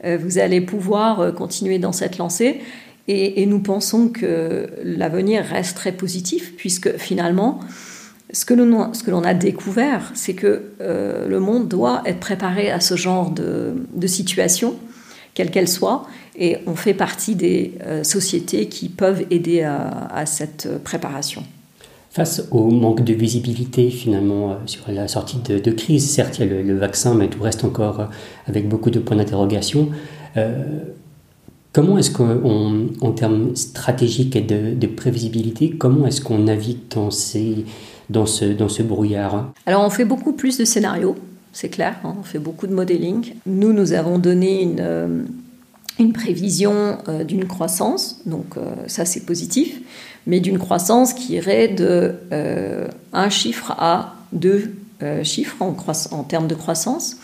euh, 0.03 0.17
vous 0.17 0.39
allez 0.39 0.59
pouvoir 0.59 1.19
euh, 1.19 1.31
continuer 1.31 1.77
dans 1.77 1.91
cette 1.91 2.17
lancée? 2.17 2.61
Et, 3.07 3.45
nous 3.45 3.59
pensons 3.59 4.07
que 4.07 4.67
l'avenir 4.81 5.43
reste 5.43 5.75
très 5.75 5.91
positif, 5.91 6.55
puisque 6.55 6.95
finalement, 6.95 7.59
ce 8.31 8.45
que 8.45 8.53
l'on 8.53 9.23
a 9.23 9.33
découvert, 9.33 10.09
c'est 10.15 10.35
que 10.35 10.71
le 10.79 11.39
monde 11.41 11.67
doit 11.67 12.01
être 12.05 12.21
préparé 12.21 12.71
à 12.71 12.79
ce 12.79 12.95
genre 12.95 13.29
de, 13.29 14.07
situation, 14.07 14.77
quelle 15.33 15.51
qu'elle 15.51 15.67
soit, 15.67 16.07
et 16.39 16.59
on 16.65 16.75
fait 16.75 16.93
partie 16.93 17.35
des 17.35 17.73
sociétés 18.03 18.67
qui 18.67 18.87
peuvent 18.87 19.25
aider 19.29 19.63
à 19.63 20.25
cette 20.25 20.69
préparation. 20.85 21.43
Face 22.13 22.47
au 22.51 22.69
manque 22.69 23.03
de 23.03 23.11
visibilité 23.15 23.89
finalement 23.89 24.51
euh, 24.51 24.53
sur 24.67 24.83
la 24.91 25.07
sortie 25.07 25.37
de, 25.37 25.71
crise, 25.71 26.07
certes 26.07 26.37
il 26.37 26.45
y 26.45 26.47
a 26.47 26.61
le, 26.61 26.77
vaccin, 26.77 27.15
mais 27.15 27.27
tout 27.27 27.41
reste 27.41 27.63
encore 27.63 27.99
euh, 27.99 28.05
avec 28.45 28.69
beaucoup 28.69 28.91
de 28.91 28.99
points 28.99 29.17
d'interrogation. 29.17 29.89
Euh, 30.37 30.63
comment 31.71 31.97
est-ce 31.97 32.11
qu'en 32.11 32.85
en 33.01 33.11
termes 33.13 33.55
stratégiques 33.55 34.35
et 34.35 34.41
de, 34.41 34.85
prévisibilité, 34.85 35.71
comment 35.71 36.05
est-ce 36.05 36.21
qu'on 36.21 36.37
navigue 36.37 36.81
dans, 36.91 37.09
ces, 37.09 37.65
dans, 38.11 38.27
ce, 38.27 38.45
dans 38.45 38.69
ce 38.69 38.83
brouillard? 38.83 39.51
Alors 39.65 39.83
on 39.83 39.89
fait 39.89 40.05
beaucoup 40.05 40.33
plus 40.33 40.59
de 40.59 40.65
scénarios, 40.65 41.15
c'est 41.51 41.69
clair, 41.69 41.95
hein, 42.03 42.13
on 42.19 42.23
fait 42.23 42.37
beaucoup 42.37 42.67
de 42.67 42.75
modeling. 42.75 43.33
Nous, 43.47 43.73
nous 43.73 43.91
avons 43.91 44.19
donné 44.19 44.61
une, 44.61 45.25
une 45.97 46.13
prévision 46.13 46.99
d'une 47.27 47.45
croissance, 47.45 48.21
donc 48.27 48.53
ça 48.85 49.03
c'est 49.03 49.25
positif 49.25 49.81
mais 50.25 50.39
d'une 50.39 50.59
croissance 50.59 51.13
qui 51.13 51.33
irait 51.33 51.67
de 51.67 52.15
euh, 52.31 52.87
un 53.11 53.29
chiffre 53.29 53.71
à 53.77 54.15
deux 54.31 54.75
euh, 55.01 55.23
chiffres 55.23 55.57
en, 55.61 56.23
termes 56.23 56.47
de 56.47 56.55
croissance, 56.55 57.17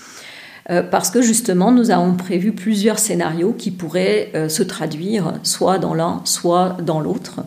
euh, 0.69 0.83
parce 0.83 1.09
que 1.09 1.21
justement 1.21 1.71
nous 1.71 1.91
avons 1.91 2.15
prévu 2.15 2.51
plusieurs 2.51 2.99
scénarios 2.99 3.53
qui 3.53 3.71
pourraient 3.71 4.31
se 4.49 4.63
traduire 4.63 5.33
soit 5.43 5.79
dans 5.79 5.93
l'un, 5.93 6.21
soit 6.25 6.77
dans 6.81 6.99
l'autre. 6.99 7.41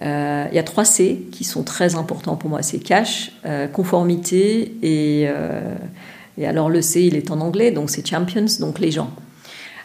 Il 0.00 0.54
y 0.54 0.58
a 0.58 0.62
trois 0.62 0.84
C 0.84 1.26
qui 1.32 1.42
sont 1.42 1.64
très 1.64 1.96
importants 1.96 2.36
pour 2.36 2.48
moi, 2.48 2.62
c'est 2.62 2.78
cash, 2.78 3.32
conformité 3.72 4.76
et, 4.80 5.28
et 6.38 6.46
alors 6.46 6.70
le 6.70 6.82
C 6.82 7.02
il 7.02 7.16
est 7.16 7.32
en 7.32 7.40
anglais, 7.40 7.72
donc 7.72 7.90
c'est 7.90 8.06
champions, 8.06 8.46
donc 8.60 8.78
les 8.78 8.92
gens. 8.92 9.10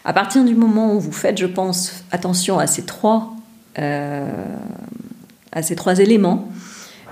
À 0.05 0.13
partir 0.13 0.43
du 0.43 0.53
moment 0.53 0.93
où 0.93 1.00
vous 1.00 1.13
faites, 1.13 1.38
je 1.38 1.45
pense, 1.45 2.03
attention 2.12 2.59
à 2.59 2.67
ces 2.67 2.83
trois 2.83 3.33
euh, 3.33 3.42
à 3.75 5.62
ces 5.62 5.75
trois 5.75 6.00
éléments, 6.00 6.51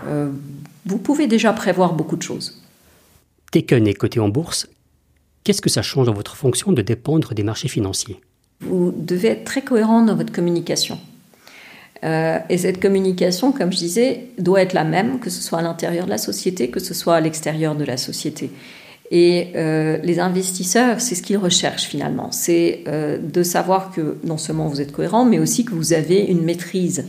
euh, 0.08 0.32
vous 0.86 0.98
pouvez 0.98 1.28
déjà 1.28 1.54
prévoir 1.54 1.94
beaucoup 1.94 2.16
de 2.16 2.24
choses. 2.24 2.62
Taken 3.52 3.88
est 3.88 3.94
coté 3.94 4.20
en 4.20 4.30
bourse. 4.30 4.68
Qu'est-ce 5.44 5.62
que 5.62 5.70
ça 5.70 5.82
change 5.82 6.08
dans 6.08 6.14
votre 6.14 6.36
fonction 6.36 6.72
de 6.72 6.82
dépendre 6.82 7.34
des 7.34 7.44
marchés 7.44 7.68
financiers? 7.68 8.20
Vous 8.62 8.94
devez 8.96 9.30
être 9.30 9.44
très 9.44 9.62
cohérent 9.62 10.04
dans 10.04 10.16
votre 10.16 10.32
communication. 10.32 11.00
Euh, 12.04 12.40
et 12.50 12.58
cette 12.58 12.82
communication, 12.82 13.52
comme 13.52 13.72
je 13.72 13.78
disais, 13.78 14.28
doit 14.40 14.62
être 14.62 14.74
la 14.74 14.84
même, 14.84 15.20
que 15.20 15.30
ce 15.30 15.42
soit 15.42 15.60
à 15.60 15.62
l'intérieur 15.62 16.06
de 16.06 16.10
la 16.10 16.18
société, 16.18 16.70
que 16.70 16.80
ce 16.80 16.94
soit 16.94 17.16
à 17.16 17.22
l'extérieur 17.22 17.76
de 17.76 17.84
la 17.84 17.98
société. 17.98 18.52
Et 19.12 19.50
euh, 19.56 19.98
les 20.04 20.20
investisseurs, 20.20 21.02
c'est 21.02 21.16
ce 21.16 21.22
qu'ils 21.22 21.38
recherchent 21.38 21.84
finalement. 21.84 22.32
C'est 22.32 22.86
euh, 22.88 23.18
de 23.22 23.44
savoir 23.44 23.92
que 23.92 24.16
non 24.24 24.38
seulement 24.38 24.70
vous 24.70 24.80
êtes 24.80 24.94
cohérent, 24.94 25.26
mais 25.26 25.38
aussi 25.38 25.66
que 25.66 25.74
vous 25.74 25.92
avez 25.92 26.22
une 26.22 26.44
maîtrise 26.44 27.06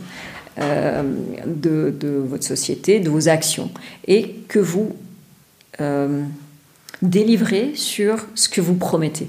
euh, 0.59 1.01
de, 1.45 2.23
votre 2.27 2.43
société, 2.43 2.99
de 2.99 3.09
vos 3.09 3.29
actions, 3.29 3.71
et 4.05 4.35
que 4.49 4.59
vous 4.59 4.91
délivrez 7.01 7.71
sur 7.73 8.27
ce 8.35 8.47
que 8.47 8.61
vous 8.61 8.75
promettez. 8.75 9.27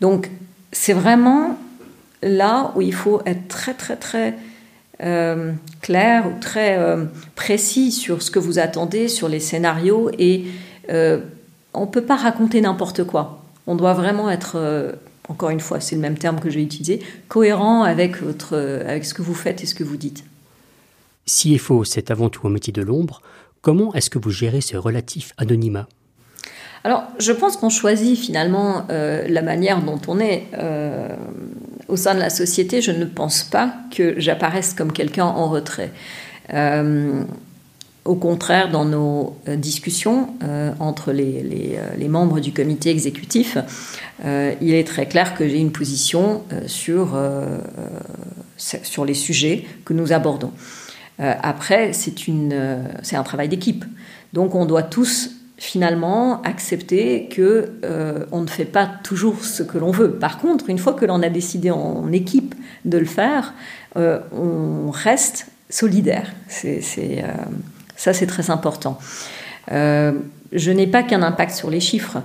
Donc, 0.00 0.30
c'est 0.72 0.94
vraiment 0.94 1.58
là 2.22 2.72
où 2.74 2.80
il 2.80 2.94
faut 2.94 3.20
être 3.26 3.46
très, 3.48 3.74
très, 3.74 3.96
très 3.96 4.34
clair 5.82 6.26
ou 6.26 6.40
très 6.40 6.78
précis 7.36 7.92
sur 7.92 8.22
ce 8.22 8.30
que 8.30 8.38
vous 8.38 8.58
attendez, 8.58 9.08
sur 9.08 9.28
les 9.28 9.40
scénarios 9.40 10.10
et 10.18 10.46
on 11.74 11.82
ne 11.82 11.86
peut 11.90 12.04
pas 12.04 12.16
raconter 12.16 12.60
n'importe 12.60 13.04
quoi. 13.04 13.42
On 13.66 13.74
doit 13.74 13.94
vraiment 13.94 14.30
être, 14.30 14.56
euh, 14.56 14.92
encore 15.28 15.50
une 15.50 15.60
fois, 15.60 15.80
c'est 15.80 15.96
le 15.96 16.00
même 16.00 16.18
terme 16.18 16.40
que 16.40 16.50
j'ai 16.50 16.62
utilisé, 16.62 17.00
cohérent 17.28 17.82
avec, 17.82 18.22
votre, 18.22 18.56
avec 18.86 19.04
ce 19.04 19.14
que 19.14 19.22
vous 19.22 19.34
faites 19.34 19.62
et 19.62 19.66
ce 19.66 19.74
que 19.74 19.84
vous 19.84 19.96
dites. 19.96 20.24
CFO, 21.26 21.84
c'est 21.84 22.10
avant 22.10 22.28
tout 22.28 22.46
un 22.46 22.50
métier 22.50 22.72
de 22.72 22.82
l'ombre. 22.82 23.22
Comment 23.62 23.94
est-ce 23.94 24.10
que 24.10 24.18
vous 24.18 24.30
gérez 24.30 24.60
ce 24.60 24.76
relatif 24.76 25.32
anonymat? 25.38 25.88
Alors, 26.84 27.04
je 27.18 27.32
pense 27.32 27.56
qu'on 27.56 27.70
choisit 27.70 28.18
finalement 28.18 28.86
euh, 28.90 29.26
la 29.26 29.40
manière 29.40 29.80
dont 29.80 30.00
on 30.06 30.20
est 30.20 30.48
euh, 30.58 31.08
au 31.88 31.96
sein 31.96 32.14
de 32.14 32.20
la 32.20 32.28
société. 32.28 32.82
Je 32.82 32.92
ne 32.92 33.06
pense 33.06 33.42
pas 33.42 33.74
que 33.96 34.20
j'apparaisse 34.20 34.74
comme 34.74 34.92
quelqu'un 34.92 35.24
en 35.24 35.48
retrait. 35.48 35.92
Au 38.04 38.16
contraire, 38.16 38.70
dans 38.70 38.84
nos 38.84 39.34
euh, 39.48 39.56
discussions 39.56 40.34
euh, 40.42 40.72
entre 40.78 41.10
les, 41.10 41.76
euh, 41.78 41.96
les, 41.96 42.08
membres 42.08 42.38
du 42.38 42.52
comité 42.52 42.90
exécutif, 42.90 43.56
il 44.22 44.74
est 44.74 44.86
très 44.86 45.06
clair 45.06 45.34
que 45.34 45.48
j'ai 45.48 45.58
une 45.58 45.72
position 45.72 46.42
sur, 46.66 47.18
sur 48.56 49.04
les 49.04 49.14
sujets 49.14 49.64
que 49.84 49.92
nous 49.92 50.12
abordons. 50.12 50.52
après, 51.18 51.92
c'est 51.92 53.16
un 53.16 53.22
travail 53.22 53.48
d'équipe. 53.48 53.84
Donc 54.32 54.54
on 54.54 54.64
doit 54.64 54.82
tous 54.82 55.30
finalement 55.58 56.40
accepter 56.42 57.28
que 57.28 57.72
on 58.30 58.42
ne 58.42 58.46
fait 58.46 58.64
pas 58.64 58.88
toujours 59.02 59.44
ce 59.44 59.62
que 59.62 59.78
l'on 59.78 59.90
veut. 59.90 60.12
Par 60.12 60.38
contre, 60.38 60.70
une 60.70 60.78
fois 60.78 60.94
que 60.94 61.04
l'on 61.04 61.22
a 61.22 61.28
décidé 61.28 61.70
en 61.70 62.10
équipe 62.12 62.54
de 62.84 62.98
le 62.98 63.06
faire, 63.06 63.52
on 63.96 64.90
reste 64.90 65.48
solidaire. 65.68 66.32
C'est 66.48 66.80
ça, 67.96 68.12
c'est 68.12 68.26
très 68.26 68.50
important. 68.50 68.98
Euh, 69.72 70.12
je 70.52 70.70
n'ai 70.70 70.86
pas 70.86 71.02
qu'un 71.02 71.22
impact 71.22 71.52
sur 71.52 71.70
les 71.70 71.80
chiffres. 71.80 72.18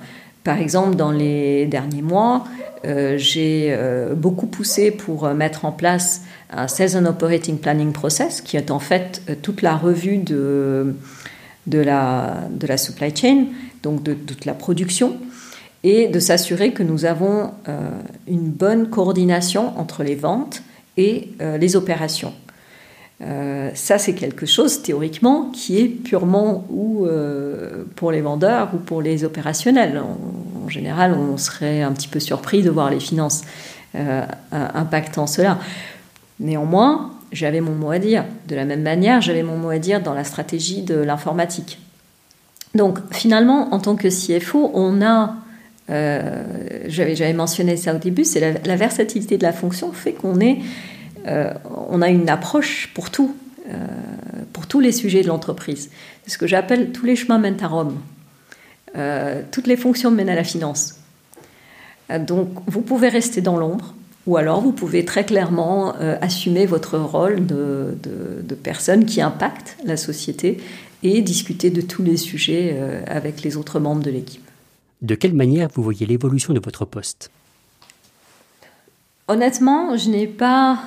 Par 0.44 0.58
exemple, 0.58 0.96
dans 0.96 1.12
les 1.12 1.66
derniers 1.66 2.02
mois, 2.02 2.46
euh, 2.86 3.18
j'ai 3.18 3.68
euh, 3.70 4.14
beaucoup 4.16 4.48
poussé 4.48 4.92
pour 4.92 5.28
mettre 5.30 5.66
en 5.66 5.72
place 5.72 6.22
un 6.52 6.68
Season 6.68 7.06
Operating 7.06 7.58
Planning 7.58 7.92
Process, 7.92 8.42
qui 8.42 8.58
est 8.58 8.72
en 8.72 8.80
fait 8.80 9.22
toute 9.42 9.62
la 9.62 9.76
revue 9.76 10.18
de, 10.18 10.96
de, 11.68 11.80
la, 11.80 12.38
de 12.50 12.66
la 12.66 12.78
supply 12.78 13.16
chain, 13.16 13.46
donc 13.84 14.02
de, 14.02 14.14
toute 14.14 14.46
la 14.46 14.54
production, 14.54 15.18
et 15.84 16.08
de 16.08 16.20
s'assurer 16.20 16.72
que 16.72 16.82
nous 16.82 17.06
avons 17.06 17.52
une 18.28 18.50
bonne 18.50 18.90
coordination 18.90 19.78
entre 19.80 20.04
les 20.04 20.16
ventes 20.16 20.64
et 20.98 21.30
les 21.40 21.76
opérations. 21.76 22.34
Euh, 23.22 23.72
ça, 23.74 23.98
c'est 23.98 24.14
quelque 24.14 24.46
chose 24.46 24.82
théoriquement 24.82 25.52
qui 25.54 25.80
est 25.80 25.88
purement 25.88 26.66
ou 26.70 27.06
euh, 27.06 27.84
pour 27.96 28.12
les 28.12 28.22
vendeurs 28.22 28.70
ou 28.74 28.78
pour 28.78 29.02
les 29.02 29.26
opérationnels. 29.26 30.02
En, 30.66 30.70
général, 30.70 31.14
on 31.14 31.36
serait 31.38 31.82
un 31.82 31.92
petit 31.92 32.08
peu 32.08 32.20
surpris 32.20 32.62
de 32.62 32.70
voir 32.70 32.92
les 32.92 33.00
finances 33.00 33.42
euh, 33.96 34.24
impactant 34.52 35.26
cela. 35.26 35.58
Néanmoins, 36.40 37.12
j'avais 37.32 37.60
mon 37.60 37.74
mot 37.74 37.90
à 37.90 37.98
dire. 37.98 38.24
De 38.48 38.56
la 38.56 38.66
même 38.66 38.84
manière, 38.84 39.20
j'avais 39.20 39.42
mon 39.44 39.58
mot 39.58 39.70
à 39.70 39.80
dire 39.80 40.02
dans 40.02 40.14
la 40.14 40.24
stratégie 40.24 40.84
de 40.84 40.96
l'informatique. 40.96 41.80
Donc, 42.76 43.00
finalement, 43.12 43.74
en 43.74 43.80
tant 43.80 43.96
que 43.96 44.08
CFO, 44.08 44.72
on 44.74 45.02
a 45.02 45.36
j'avais 46.88 47.34
mentionné 47.34 47.76
ça 47.76 47.96
au 47.96 47.98
début, 47.98 48.24
c'est 48.24 48.40
la, 48.40 48.52
la, 48.64 48.76
versatilité 48.76 49.40
de 49.40 49.44
la 49.44 49.52
fonction 49.52 49.92
fait 49.92 50.14
qu'on 50.14 50.40
est 50.40 50.60
euh, 51.28 51.54
on 51.90 52.02
a 52.02 52.10
une 52.10 52.30
approche 52.30 52.90
pour 52.94 53.10
tout, 53.10 53.36
euh, 53.68 53.74
pour 54.54 54.68
tous 54.68 54.80
les 54.80 54.92
sujets 54.92 55.22
de 55.22 55.28
l'entreprise. 55.28 55.90
C'est 56.24 56.32
ce 56.32 56.38
que 56.38 56.48
j'appelle 56.48 56.92
tous 56.92 57.06
les 57.06 57.16
chemins 57.16 57.40
mènent 57.40 57.62
à 57.62 57.68
Rome. 57.68 57.98
Euh, 58.96 59.42
toutes 59.52 59.68
les 59.68 59.78
fonctions 59.78 60.12
mènent 60.12 60.30
à 60.30 60.36
la 60.36 60.44
finance. 60.44 60.96
donc 62.20 62.50
vous 62.66 62.82
pouvez 62.82 63.10
rester 63.10 63.42
dans 63.42 63.58
l'ombre, 63.58 63.94
ou 64.26 64.38
alors 64.38 64.62
vous 64.62 64.72
pouvez 64.72 65.06
très 65.06 65.26
clairement 65.26 65.94
assumer 66.22 66.66
votre 66.66 66.98
rôle 66.98 67.46
de, 67.46 67.96
de, 68.02 68.56
personne 68.56 69.06
qui 69.06 69.22
impacte 69.22 69.78
la 69.86 69.96
société 69.96 70.58
et 71.04 71.22
discuter 71.22 71.70
de 71.70 71.82
tous 71.82 72.02
les 72.02 72.18
sujets 72.18 72.76
avec 73.06 73.44
les 73.44 73.58
autres 73.58 73.80
membres 73.80 74.02
de 74.02 74.10
l'équipe. 74.10 74.48
De 75.04 75.14
quelle 75.14 75.34
manière 75.34 75.70
vous 75.74 75.84
voyez 75.84 76.08
l'évolution 76.08 76.54
de 76.54 76.60
votre 76.60 76.84
poste? 76.84 77.30
Honnêtement, 79.28 79.96
je 79.96 80.10
n'ai 80.10 80.26
pas 80.26 80.80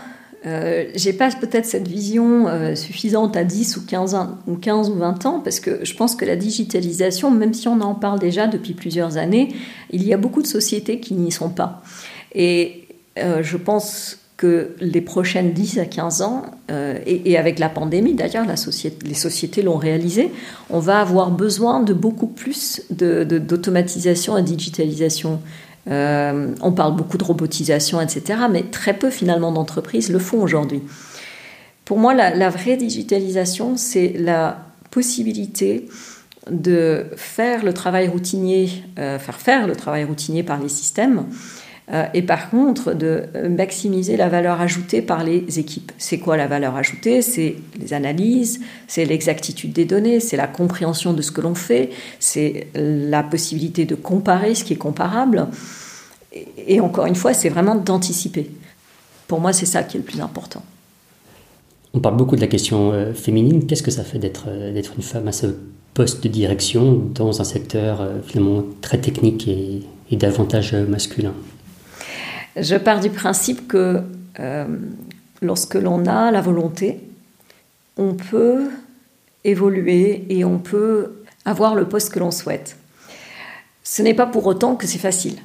euh, 0.44 0.86
j'ai 0.96 1.12
pas 1.12 1.30
peut-être 1.30 1.66
cette 1.66 1.86
vision 1.86 2.48
euh, 2.48 2.74
suffisante 2.74 3.36
à 3.36 3.44
10 3.44 3.76
ou 3.76 3.86
15, 3.86 4.16
ou 4.48 4.56
15 4.56 4.90
ou 4.90 4.94
20 4.94 5.26
ans, 5.26 5.40
parce 5.40 5.60
que 5.60 5.84
je 5.84 5.94
pense 5.94 6.16
que 6.16 6.24
la 6.24 6.34
digitalisation, 6.34 7.30
même 7.30 7.54
si 7.54 7.68
on 7.68 7.80
en 7.80 7.94
parle 7.94 8.18
déjà 8.18 8.48
depuis 8.48 8.74
plusieurs 8.74 9.16
années, 9.16 9.54
il 9.90 10.04
y 10.04 10.12
a 10.12 10.16
beaucoup 10.16 10.42
de 10.42 10.48
sociétés 10.48 10.98
qui 10.98 11.14
n'y 11.14 11.30
sont 11.30 11.50
pas. 11.50 11.82
Et 12.34 12.88
euh, 13.18 13.42
je 13.42 13.56
pense 13.56 14.18
que 14.36 14.74
les 14.80 15.00
prochaines 15.00 15.52
10 15.52 15.78
à 15.78 15.84
15 15.84 16.22
ans, 16.22 16.42
et, 17.06 17.38
avec 17.38 17.60
la 17.60 17.68
pandémie 17.68 18.14
d'ailleurs, 18.14 18.44
les 18.44 19.14
sociétés 19.14 19.62
l'ont 19.62 19.76
réalisé, 19.76 20.32
on 20.68 20.80
va 20.80 20.98
avoir 20.98 21.30
besoin 21.30 21.80
de 21.80 21.92
beaucoup 21.92 22.26
plus 22.26 22.82
d'automatisation 22.90 24.34
de, 24.34 24.40
et 24.40 24.42
digitalisation 24.42 25.38
euh, 25.90 26.54
on 26.60 26.72
parle 26.72 26.94
beaucoup 26.94 27.18
de 27.18 27.24
robotisation, 27.24 28.00
etc., 28.00 28.40
mais 28.50 28.62
très 28.62 28.94
peu 28.94 29.10
finalement 29.10 29.52
d'entreprises 29.52 30.10
le 30.10 30.18
font 30.18 30.40
aujourd'hui. 30.40 30.82
Pour 31.84 31.98
moi, 31.98 32.14
la, 32.14 32.50
vraie 32.50 32.76
digitalisation, 32.76 33.76
c'est 33.76 34.14
la 34.16 34.64
possibilité 34.90 35.88
de 36.50 37.06
faire 37.16 37.64
le 37.64 37.72
travail 37.72 38.08
routinier, 38.08 38.70
euh, 38.98 39.18
faire 39.18 39.40
faire 39.40 39.66
le 39.66 39.74
travail 39.74 40.04
routinier 40.04 40.42
par 40.42 40.60
les 40.60 40.68
systèmes, 40.68 41.26
et 42.14 42.22
par 42.22 42.48
contre, 42.48 42.94
de 42.94 43.24
maximiser 43.48 44.16
la 44.16 44.28
valeur 44.28 44.60
ajoutée 44.60 45.02
par 45.02 45.24
les 45.24 45.58
équipes. 45.58 45.92
C'est 45.98 46.18
quoi 46.18 46.36
la 46.36 46.46
valeur 46.46 46.76
ajoutée? 46.76 47.22
C'est 47.22 47.56
les 47.78 47.92
analyses, 47.92 48.60
c'est 48.86 49.04
l'exactitude 49.04 49.72
des 49.72 49.84
données, 49.84 50.20
c'est 50.20 50.36
la 50.36 50.46
compréhension 50.46 51.12
de 51.12 51.20
ce 51.22 51.32
que 51.32 51.40
l'on 51.40 51.54
fait, 51.54 51.90
c'est 52.20 52.68
la 52.74 53.22
possibilité 53.22 53.84
de 53.84 53.94
comparer 53.94 54.54
ce 54.54 54.64
qui 54.64 54.74
est 54.74 54.76
comparable. 54.76 55.48
Et, 56.66 56.80
encore 56.80 57.06
une 57.06 57.16
fois, 57.16 57.34
c'est 57.34 57.48
vraiment 57.48 57.74
d'anticiper. 57.74 58.50
Pour 59.28 59.40
moi, 59.40 59.52
c'est 59.52 59.66
ça 59.66 59.82
qui 59.82 59.96
est 59.96 60.00
le 60.00 60.06
plus 60.06 60.20
important. 60.20 60.62
On 61.94 62.00
parle 62.00 62.16
beaucoup 62.16 62.36
de 62.36 62.40
la 62.40 62.46
question 62.46 62.92
euh, 62.92 63.12
féminine. 63.12 63.66
Qu'est-ce 63.66 63.82
que 63.82 63.90
ça 63.90 64.04
fait 64.04 64.18
d'être 64.18 64.44
euh, 64.48 64.82
une 64.96 65.02
femme 65.02 65.28
à 65.28 65.32
ce 65.32 65.46
poste 65.92 66.22
de 66.22 66.28
direction 66.28 67.02
dans 67.14 67.42
un 67.42 67.44
secteur 67.44 68.08
finalement 68.24 68.64
très 68.80 68.98
technique 68.98 69.46
et 69.46 70.16
davantage 70.16 70.74
masculin? 70.74 71.34
Je 72.56 72.76
pars 72.76 73.00
du 73.00 73.10
principe 73.10 73.66
que 73.68 74.02
euh, 74.40 74.66
lorsque 75.40 75.74
l'on 75.74 76.06
a 76.06 76.30
la 76.30 76.40
volonté, 76.40 77.00
on 77.96 78.14
peut 78.14 78.70
évoluer 79.44 80.24
et 80.28 80.44
on 80.44 80.58
peut 80.58 81.12
avoir 81.44 81.74
le 81.74 81.86
poste 81.86 82.12
que 82.12 82.18
l'on 82.18 82.30
souhaite. 82.30 82.76
Ce 83.84 84.02
n'est 84.02 84.14
pas 84.14 84.26
pour 84.26 84.46
autant 84.46 84.76
que 84.76 84.86
c'est 84.86 84.98
facile. 84.98 85.36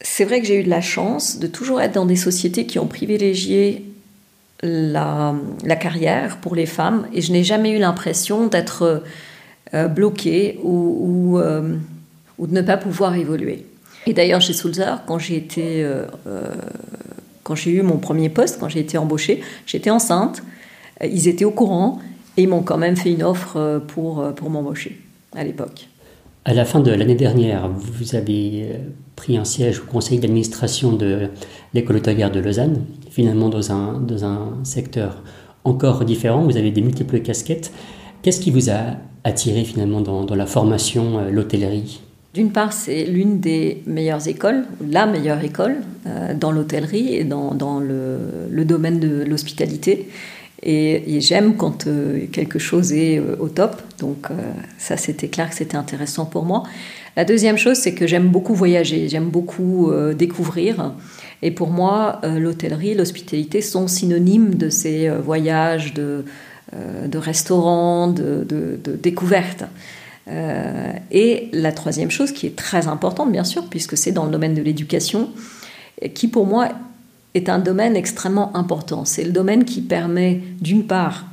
C'est 0.00 0.24
vrai 0.24 0.40
que 0.40 0.46
j'ai 0.46 0.60
eu 0.60 0.64
de 0.64 0.70
la 0.70 0.82
chance 0.82 1.38
de 1.38 1.46
toujours 1.46 1.80
être 1.80 1.94
dans 1.94 2.06
des 2.06 2.16
sociétés 2.16 2.66
qui 2.66 2.78
ont 2.78 2.86
privilégié 2.86 3.84
la, 4.62 5.34
carrière 5.80 6.38
pour 6.38 6.54
les 6.54 6.66
femmes 6.66 7.06
et 7.12 7.22
je 7.22 7.32
n'ai 7.32 7.44
jamais 7.44 7.72
eu 7.72 7.78
l'impression 7.78 8.46
d'être 8.46 9.02
euh, 9.74 9.88
bloquée 9.88 10.58
euh, 10.64 11.76
ou 12.38 12.46
de 12.46 12.52
ne 12.52 12.62
pas 12.62 12.76
pouvoir 12.76 13.14
évoluer. 13.14 13.66
Et 14.06 14.12
d'ailleurs, 14.12 14.40
chez 14.40 14.52
Sulzer, 14.52 15.02
quand 15.06 15.18
j'ai 15.18 15.46
euh, 15.58 16.06
euh, 16.26 16.54
quand 17.42 17.56
j'ai 17.56 17.72
eu 17.72 17.82
mon 17.82 17.98
premier 17.98 18.28
poste, 18.28 18.58
quand 18.60 18.68
j'ai 18.68 18.80
été 18.80 18.98
embauchée, 18.98 19.42
j'étais 19.66 19.90
enceinte. 19.90 20.42
Euh, 21.02 21.06
ils 21.06 21.28
étaient 21.28 21.44
au 21.44 21.50
courant 21.50 21.98
et 22.36 22.42
ils 22.42 22.48
m'ont 22.48 22.62
quand 22.62 22.78
même 22.78 22.96
fait 22.96 23.12
une 23.12 23.22
offre 23.22 23.82
pour, 23.88 24.22
pour 24.34 24.50
m'embaucher 24.50 25.00
à 25.34 25.42
l'époque. 25.42 25.88
À 26.44 26.54
la 26.54 26.64
fin 26.64 26.80
de 26.80 26.92
l'année 26.92 27.16
dernière, 27.16 27.68
vous 27.68 28.14
avez 28.14 28.68
pris 29.16 29.36
un 29.36 29.44
siège 29.44 29.80
au 29.80 29.84
conseil 29.84 30.20
d'administration 30.20 30.92
de 30.92 31.28
l'école 31.74 31.96
hôtelière 31.96 32.30
de 32.30 32.38
Lausanne, 32.38 32.84
finalement 33.10 33.48
dans 33.48 33.72
un, 33.72 34.00
dans 34.00 34.24
un 34.24 34.58
secteur 34.62 35.22
encore 35.64 36.04
différent. 36.04 36.44
Vous 36.44 36.56
avez 36.56 36.70
des 36.70 36.82
multiples 36.82 37.20
casquettes. 37.20 37.72
Qu'est-ce 38.22 38.40
qui 38.40 38.52
vous 38.52 38.70
a 38.70 38.96
attiré 39.24 39.64
finalement 39.64 40.00
dans, 40.00 40.24
dans 40.24 40.36
la 40.36 40.46
formation, 40.46 41.28
l'hôtellerie? 41.30 42.00
D'une 42.36 42.50
part, 42.50 42.74
c'est 42.74 43.06
l'une 43.06 43.40
des 43.40 43.82
meilleures 43.86 44.28
écoles, 44.28 44.66
la 44.86 45.06
meilleure 45.06 45.42
école 45.42 45.76
euh, 46.06 46.34
dans 46.34 46.52
l'hôtellerie 46.52 47.16
et 47.16 47.24
dans, 47.24 47.80
le, 47.80 48.64
domaine 48.66 49.00
de 49.00 49.24
l'hospitalité. 49.24 50.10
Et, 50.62 51.18
j'aime 51.22 51.56
quand 51.56 51.86
euh, 51.86 52.26
quelque 52.30 52.58
chose 52.58 52.92
est 52.92 53.18
euh, 53.18 53.36
au 53.40 53.48
top. 53.48 53.80
Donc 54.00 54.28
ça, 54.76 54.98
c'était 54.98 55.28
clair 55.28 55.48
que 55.48 55.56
c'était 55.56 55.78
intéressant 55.78 56.26
pour 56.26 56.44
moi. 56.44 56.64
La 57.16 57.24
deuxième 57.24 57.56
chose, 57.56 57.78
c'est 57.78 57.94
que 57.94 58.06
j'aime 58.06 58.28
beaucoup 58.28 58.54
voyager, 58.54 59.08
j'aime 59.08 59.30
beaucoup 59.30 59.90
découvrir. 60.14 60.92
Et 61.40 61.50
pour 61.50 61.70
moi, 61.70 62.20
l'hôtellerie, 62.22 62.94
l'hospitalité 62.94 63.62
sont 63.62 63.88
synonymes 63.88 64.56
de 64.56 64.68
ces 64.68 65.08
voyages, 65.08 65.94
de, 65.94 66.24
restaurants, 67.14 68.08
de, 68.08 68.44
de 68.46 68.96
découvertes. 69.02 69.64
Euh, 70.28 70.92
et 71.10 71.48
la 71.52 71.72
troisième 71.72 72.10
chose 72.10 72.32
qui 72.32 72.46
est 72.46 72.56
très 72.56 72.88
importante, 72.88 73.30
bien 73.30 73.44
sûr, 73.44 73.66
puisque 73.68 73.96
c'est 73.96 74.12
dans 74.12 74.24
le 74.24 74.30
domaine 74.30 74.54
de 74.54 74.62
l'éducation, 74.62 75.30
qui 76.14 76.28
pour 76.28 76.46
moi 76.46 76.68
est 77.34 77.48
un 77.48 77.58
domaine 77.58 77.96
extrêmement 77.96 78.54
important. 78.56 79.04
C'est 79.04 79.24
le 79.24 79.30
domaine 79.30 79.64
qui 79.64 79.80
permet, 79.80 80.40
d'une 80.60 80.86
part, 80.86 81.26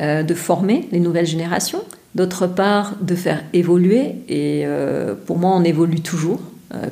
euh, 0.00 0.22
de 0.22 0.34
former 0.34 0.88
les 0.92 1.00
nouvelles 1.00 1.26
générations, 1.26 1.82
d'autre 2.14 2.46
part, 2.46 2.96
de 3.00 3.14
faire 3.14 3.44
évoluer. 3.52 4.16
Et 4.28 4.62
euh, 4.64 5.14
pour 5.14 5.38
moi, 5.38 5.50
on 5.54 5.64
évolue 5.64 6.00
toujours, 6.00 6.40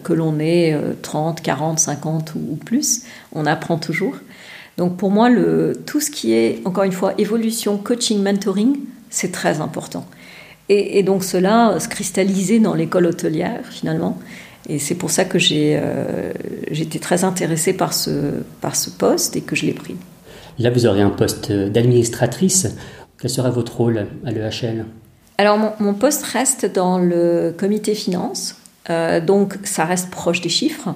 que 0.04 0.12
l'on 0.12 0.38
ait 0.38 0.78
30, 1.02 1.42
40, 1.42 1.80
50 1.80 2.34
ou 2.36 2.56
plus, 2.56 3.02
on 3.32 3.44
apprend 3.44 3.76
toujours. 3.76 4.14
Donc 4.78 4.96
pour 4.96 5.10
moi, 5.10 5.28
tout 5.84 6.00
ce 6.00 6.10
qui 6.10 6.32
est, 6.32 6.62
encore 6.64 6.84
une 6.84 6.92
fois, 6.92 7.12
évolution, 7.18 7.76
coaching, 7.76 8.22
mentoring, 8.22 8.78
c'est 9.10 9.32
très 9.32 9.60
important. 9.60 10.06
Et, 10.68 11.02
donc 11.02 11.24
cela 11.24 11.78
se 11.78 11.88
cristallisait 11.88 12.58
dans 12.58 12.74
l'école 12.74 13.06
hôtelière 13.06 13.60
finalement. 13.70 14.18
Et 14.68 14.78
c'est 14.78 14.94
pour 14.94 15.10
ça 15.10 15.26
que 15.26 15.38
j'ai 15.38 15.78
euh, 15.78 16.32
j'étais 16.70 16.98
très 16.98 17.24
intéressée 17.24 17.74
par 17.74 17.92
ce, 17.92 18.42
par 18.62 18.76
ce 18.76 18.88
poste 18.88 19.36
et 19.36 19.42
que 19.42 19.54
je 19.54 19.66
l'ai 19.66 19.74
pris. 19.74 19.96
Là, 20.58 20.70
vous 20.70 20.86
aurez 20.86 21.02
un 21.02 21.10
poste 21.10 21.52
d'administratrice. 21.52 22.74
Quel 23.20 23.30
sera 23.30 23.50
votre 23.50 23.76
rôle 23.76 24.06
à 24.24 24.30
l'EHL 24.30 24.86
Alors, 25.36 25.58
mon, 25.80 25.94
poste 25.94 26.22
reste 26.22 26.64
dans 26.64 26.98
le 26.98 27.52
comité 27.56 27.94
finance. 27.94 28.56
Euh, 28.88 29.20
donc, 29.20 29.58
ça 29.64 29.84
reste 29.84 30.10
proche 30.10 30.40
des 30.40 30.48
chiffres. 30.48 30.94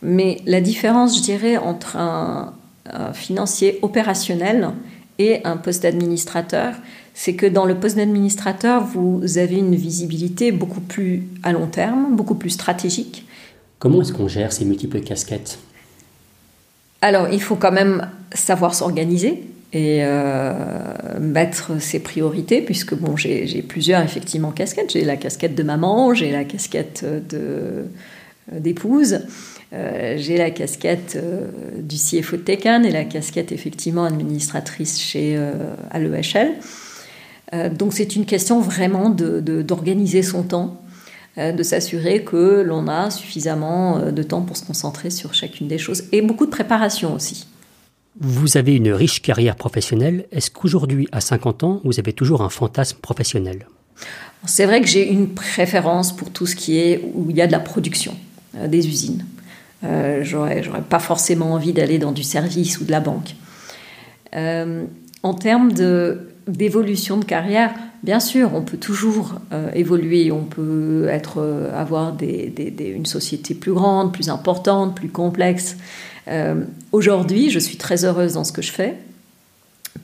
Mais 0.00 0.40
la 0.46 0.60
différence, 0.60 1.18
je 1.18 1.22
dirais, 1.22 1.56
entre 1.56 1.96
un 1.96 2.54
financier 3.14 3.78
opérationnel 3.82 4.70
et 5.18 5.40
un 5.44 5.56
poste 5.56 5.82
d'administrateur, 5.82 6.74
c'est 7.14 7.34
que 7.34 7.46
dans 7.46 7.64
le 7.64 7.76
poste 7.76 7.96
d'administrateur, 7.96 8.84
vous 8.84 9.38
avez 9.38 9.56
une 9.56 9.74
visibilité 9.74 10.50
beaucoup 10.50 10.80
plus 10.80 11.22
à 11.42 11.52
long 11.52 11.66
terme, 11.66 12.16
beaucoup 12.16 12.34
plus 12.34 12.50
stratégique. 12.50 13.26
Comment 13.78 14.02
est-ce 14.02 14.12
qu'on 14.12 14.28
gère 14.28 14.52
ces 14.52 14.64
multiples 14.64 15.00
casquettes? 15.00 15.58
Alors, 17.00 17.28
il 17.30 17.40
faut 17.40 17.56
quand 17.56 17.72
même 17.72 18.08
savoir 18.32 18.74
s'organiser 18.74 19.44
et 19.72 19.98
euh, 20.02 20.52
mettre 21.20 21.80
ses 21.80 21.98
priorités, 21.98 22.62
puisque 22.62 22.94
bon, 22.94 23.16
j'ai 23.16 23.62
plusieurs 23.62 24.02
effectivement 24.02 24.52
casquettes. 24.52 24.92
J'ai 24.92 25.04
la 25.04 25.16
casquette 25.16 25.54
de 25.54 25.62
maman, 25.62 26.14
j'ai 26.14 26.32
la 26.32 26.44
casquette 26.44 27.04
d'épouse. 28.50 29.20
Euh, 29.74 30.14
j'ai 30.16 30.36
la 30.36 30.50
casquette 30.50 31.16
euh, 31.16 31.48
du 31.78 31.96
CFO 31.96 32.36
de 32.36 32.42
Tecan 32.42 32.84
et 32.84 32.90
la 32.90 33.04
casquette 33.04 33.50
effectivement 33.50 34.04
administratrice 34.04 35.00
chez 35.00 35.36
à 35.90 35.98
l'EHL. 35.98 36.54
Euh, 37.54 37.68
donc 37.68 37.92
c'est 37.92 38.16
une 38.16 38.26
question 38.26 38.60
vraiment 38.60 39.10
d'organiser 39.10 40.22
son 40.22 40.42
temps, 40.42 40.82
euh, 41.38 41.52
de 41.52 41.62
s'assurer 41.62 42.24
que 42.24 42.62
l'on 42.62 42.88
a 42.88 43.10
suffisamment 43.10 43.98
euh, 43.98 44.10
de 44.10 44.22
temps 44.22 44.42
pour 44.42 44.56
se 44.56 44.64
concentrer 44.64 45.10
sur 45.10 45.34
chacune 45.34 45.68
des 45.68 45.78
choses 45.78 46.04
et 46.12 46.22
beaucoup 46.22 46.46
de 46.46 46.50
préparation 46.50 47.14
aussi. 47.14 47.46
Vous 48.20 48.56
avez 48.56 48.76
une 48.76 48.92
riche 48.92 49.22
carrière 49.22 49.56
professionnelle. 49.56 50.26
Est-ce 50.30 50.50
qu'aujourd'hui, 50.50 51.08
à 51.10 51.20
50 51.20 51.64
ans, 51.64 51.80
vous 51.84 51.98
avez 51.98 52.12
toujours 52.12 52.42
un 52.42 52.48
fantasme 52.48 52.98
professionnel? 53.02 53.66
C'est 54.46 54.66
vrai 54.66 54.80
que 54.80 54.86
j'ai 54.86 55.08
une 55.10 55.30
préférence 55.30 56.14
pour 56.14 56.30
tout 56.30 56.46
ce 56.46 56.54
qui 56.54 56.78
est 56.78 57.00
où 57.14 57.30
il 57.30 57.36
y 57.36 57.42
a 57.42 57.46
de 57.46 57.52
la 57.52 57.58
production, 57.58 58.14
des 58.68 58.86
usines. 58.86 59.24
Euh, 59.84 60.20
j'aurais, 60.22 60.62
pas 60.88 60.98
forcément 60.98 61.52
envie 61.52 61.72
d'aller 61.72 61.98
dans 61.98 62.12
du 62.12 62.22
service 62.22 62.80
ou 62.80 62.84
de 62.84 62.90
la 62.90 63.00
banque. 63.00 63.34
en 64.34 65.34
termes 65.34 65.72
d'évolution 66.46 67.18
de 67.18 67.24
carrière, 67.24 67.70
bien 68.04 68.20
sûr, 68.20 68.50
on 68.54 68.62
peut 68.62 68.76
toujours 68.76 69.40
euh, 69.52 69.70
évoluer, 69.74 70.30
on 70.30 70.44
peut 70.44 71.08
être, 71.08 71.38
euh, 71.38 71.72
avoir 71.74 72.14
une 72.20 73.06
société 73.06 73.54
plus 73.54 73.72
grande, 73.72 74.12
plus 74.12 74.28
importante, 74.28 74.94
plus 74.94 75.08
complexe. 75.08 75.76
Euh, 76.28 76.64
aujourd'hui, 76.92 77.50
je 77.50 77.58
suis 77.58 77.78
très 77.78 78.04
heureuse 78.04 78.34
dans 78.34 78.44
ce 78.44 78.52
que 78.52 78.62
je 78.62 78.70
fais 78.70 78.94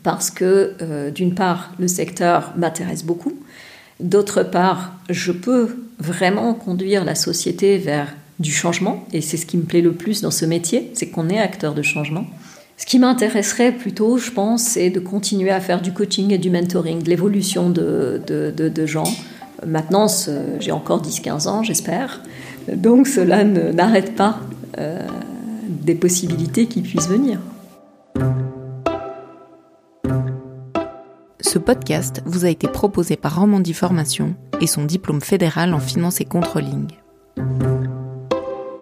parce 0.02 0.30
que, 0.30 1.10
d'une 1.10 1.34
part, 1.34 1.72
le 1.78 1.88
secteur 1.88 2.52
m'intéresse 2.56 3.04
beaucoup, 3.04 3.34
d'autre 3.98 4.44
part, 4.44 4.92
je 5.10 5.32
peux 5.32 5.76
vraiment 5.98 6.54
conduire 6.54 7.04
la 7.04 7.16
société 7.16 7.76
vers 7.76 8.14
du 8.40 8.52
changement, 8.52 9.04
et 9.12 9.20
c'est 9.20 9.36
ce 9.36 9.46
qui 9.46 9.56
me 9.56 9.62
plaît 9.62 9.82
le 9.82 9.92
plus 9.92 10.22
dans 10.22 10.30
ce 10.30 10.46
métier, 10.46 10.90
c'est 10.94 11.06
qu'on 11.06 11.28
est 11.28 11.38
acteur 11.38 11.74
de 11.74 11.82
changement. 11.82 12.24
Ce 12.78 12.86
qui 12.86 12.98
m'intéresserait 12.98 13.72
plutôt, 13.72 14.16
je 14.16 14.30
pense, 14.30 14.62
c'est 14.62 14.88
de 14.88 15.00
continuer 15.00 15.50
à 15.50 15.60
faire 15.60 15.82
du 15.82 15.92
coaching 15.92 16.32
et 16.32 16.38
du 16.38 16.48
mentoring, 16.48 17.02
de 17.02 17.10
l'évolution 17.10 17.68
de, 17.68 18.22
de, 18.26 18.86
gens. 18.86 19.04
Maintenant, 19.66 20.06
j'ai 20.58 20.72
encore 20.72 21.02
10-15 21.02 21.46
ans, 21.46 21.62
j'espère. 21.62 22.22
Donc 22.74 23.06
cela 23.06 23.44
n'arrête 23.44 24.16
pas 24.16 24.40
euh, 24.78 25.06
des 25.68 25.94
possibilités 25.94 26.66
qui 26.66 26.80
puissent 26.80 27.08
venir. 27.08 27.38
Ce 31.42 31.58
podcast 31.58 32.22
vous 32.24 32.46
a 32.46 32.48
été 32.48 32.66
proposé 32.66 33.16
par 33.16 33.38
Romandie 33.38 33.74
Formation 33.74 34.34
et 34.62 34.66
son 34.66 34.84
diplôme 34.84 35.20
fédéral 35.20 35.74
en 35.74 35.80
finance 35.80 36.22
et 36.22 36.24
controlling. 36.24 36.86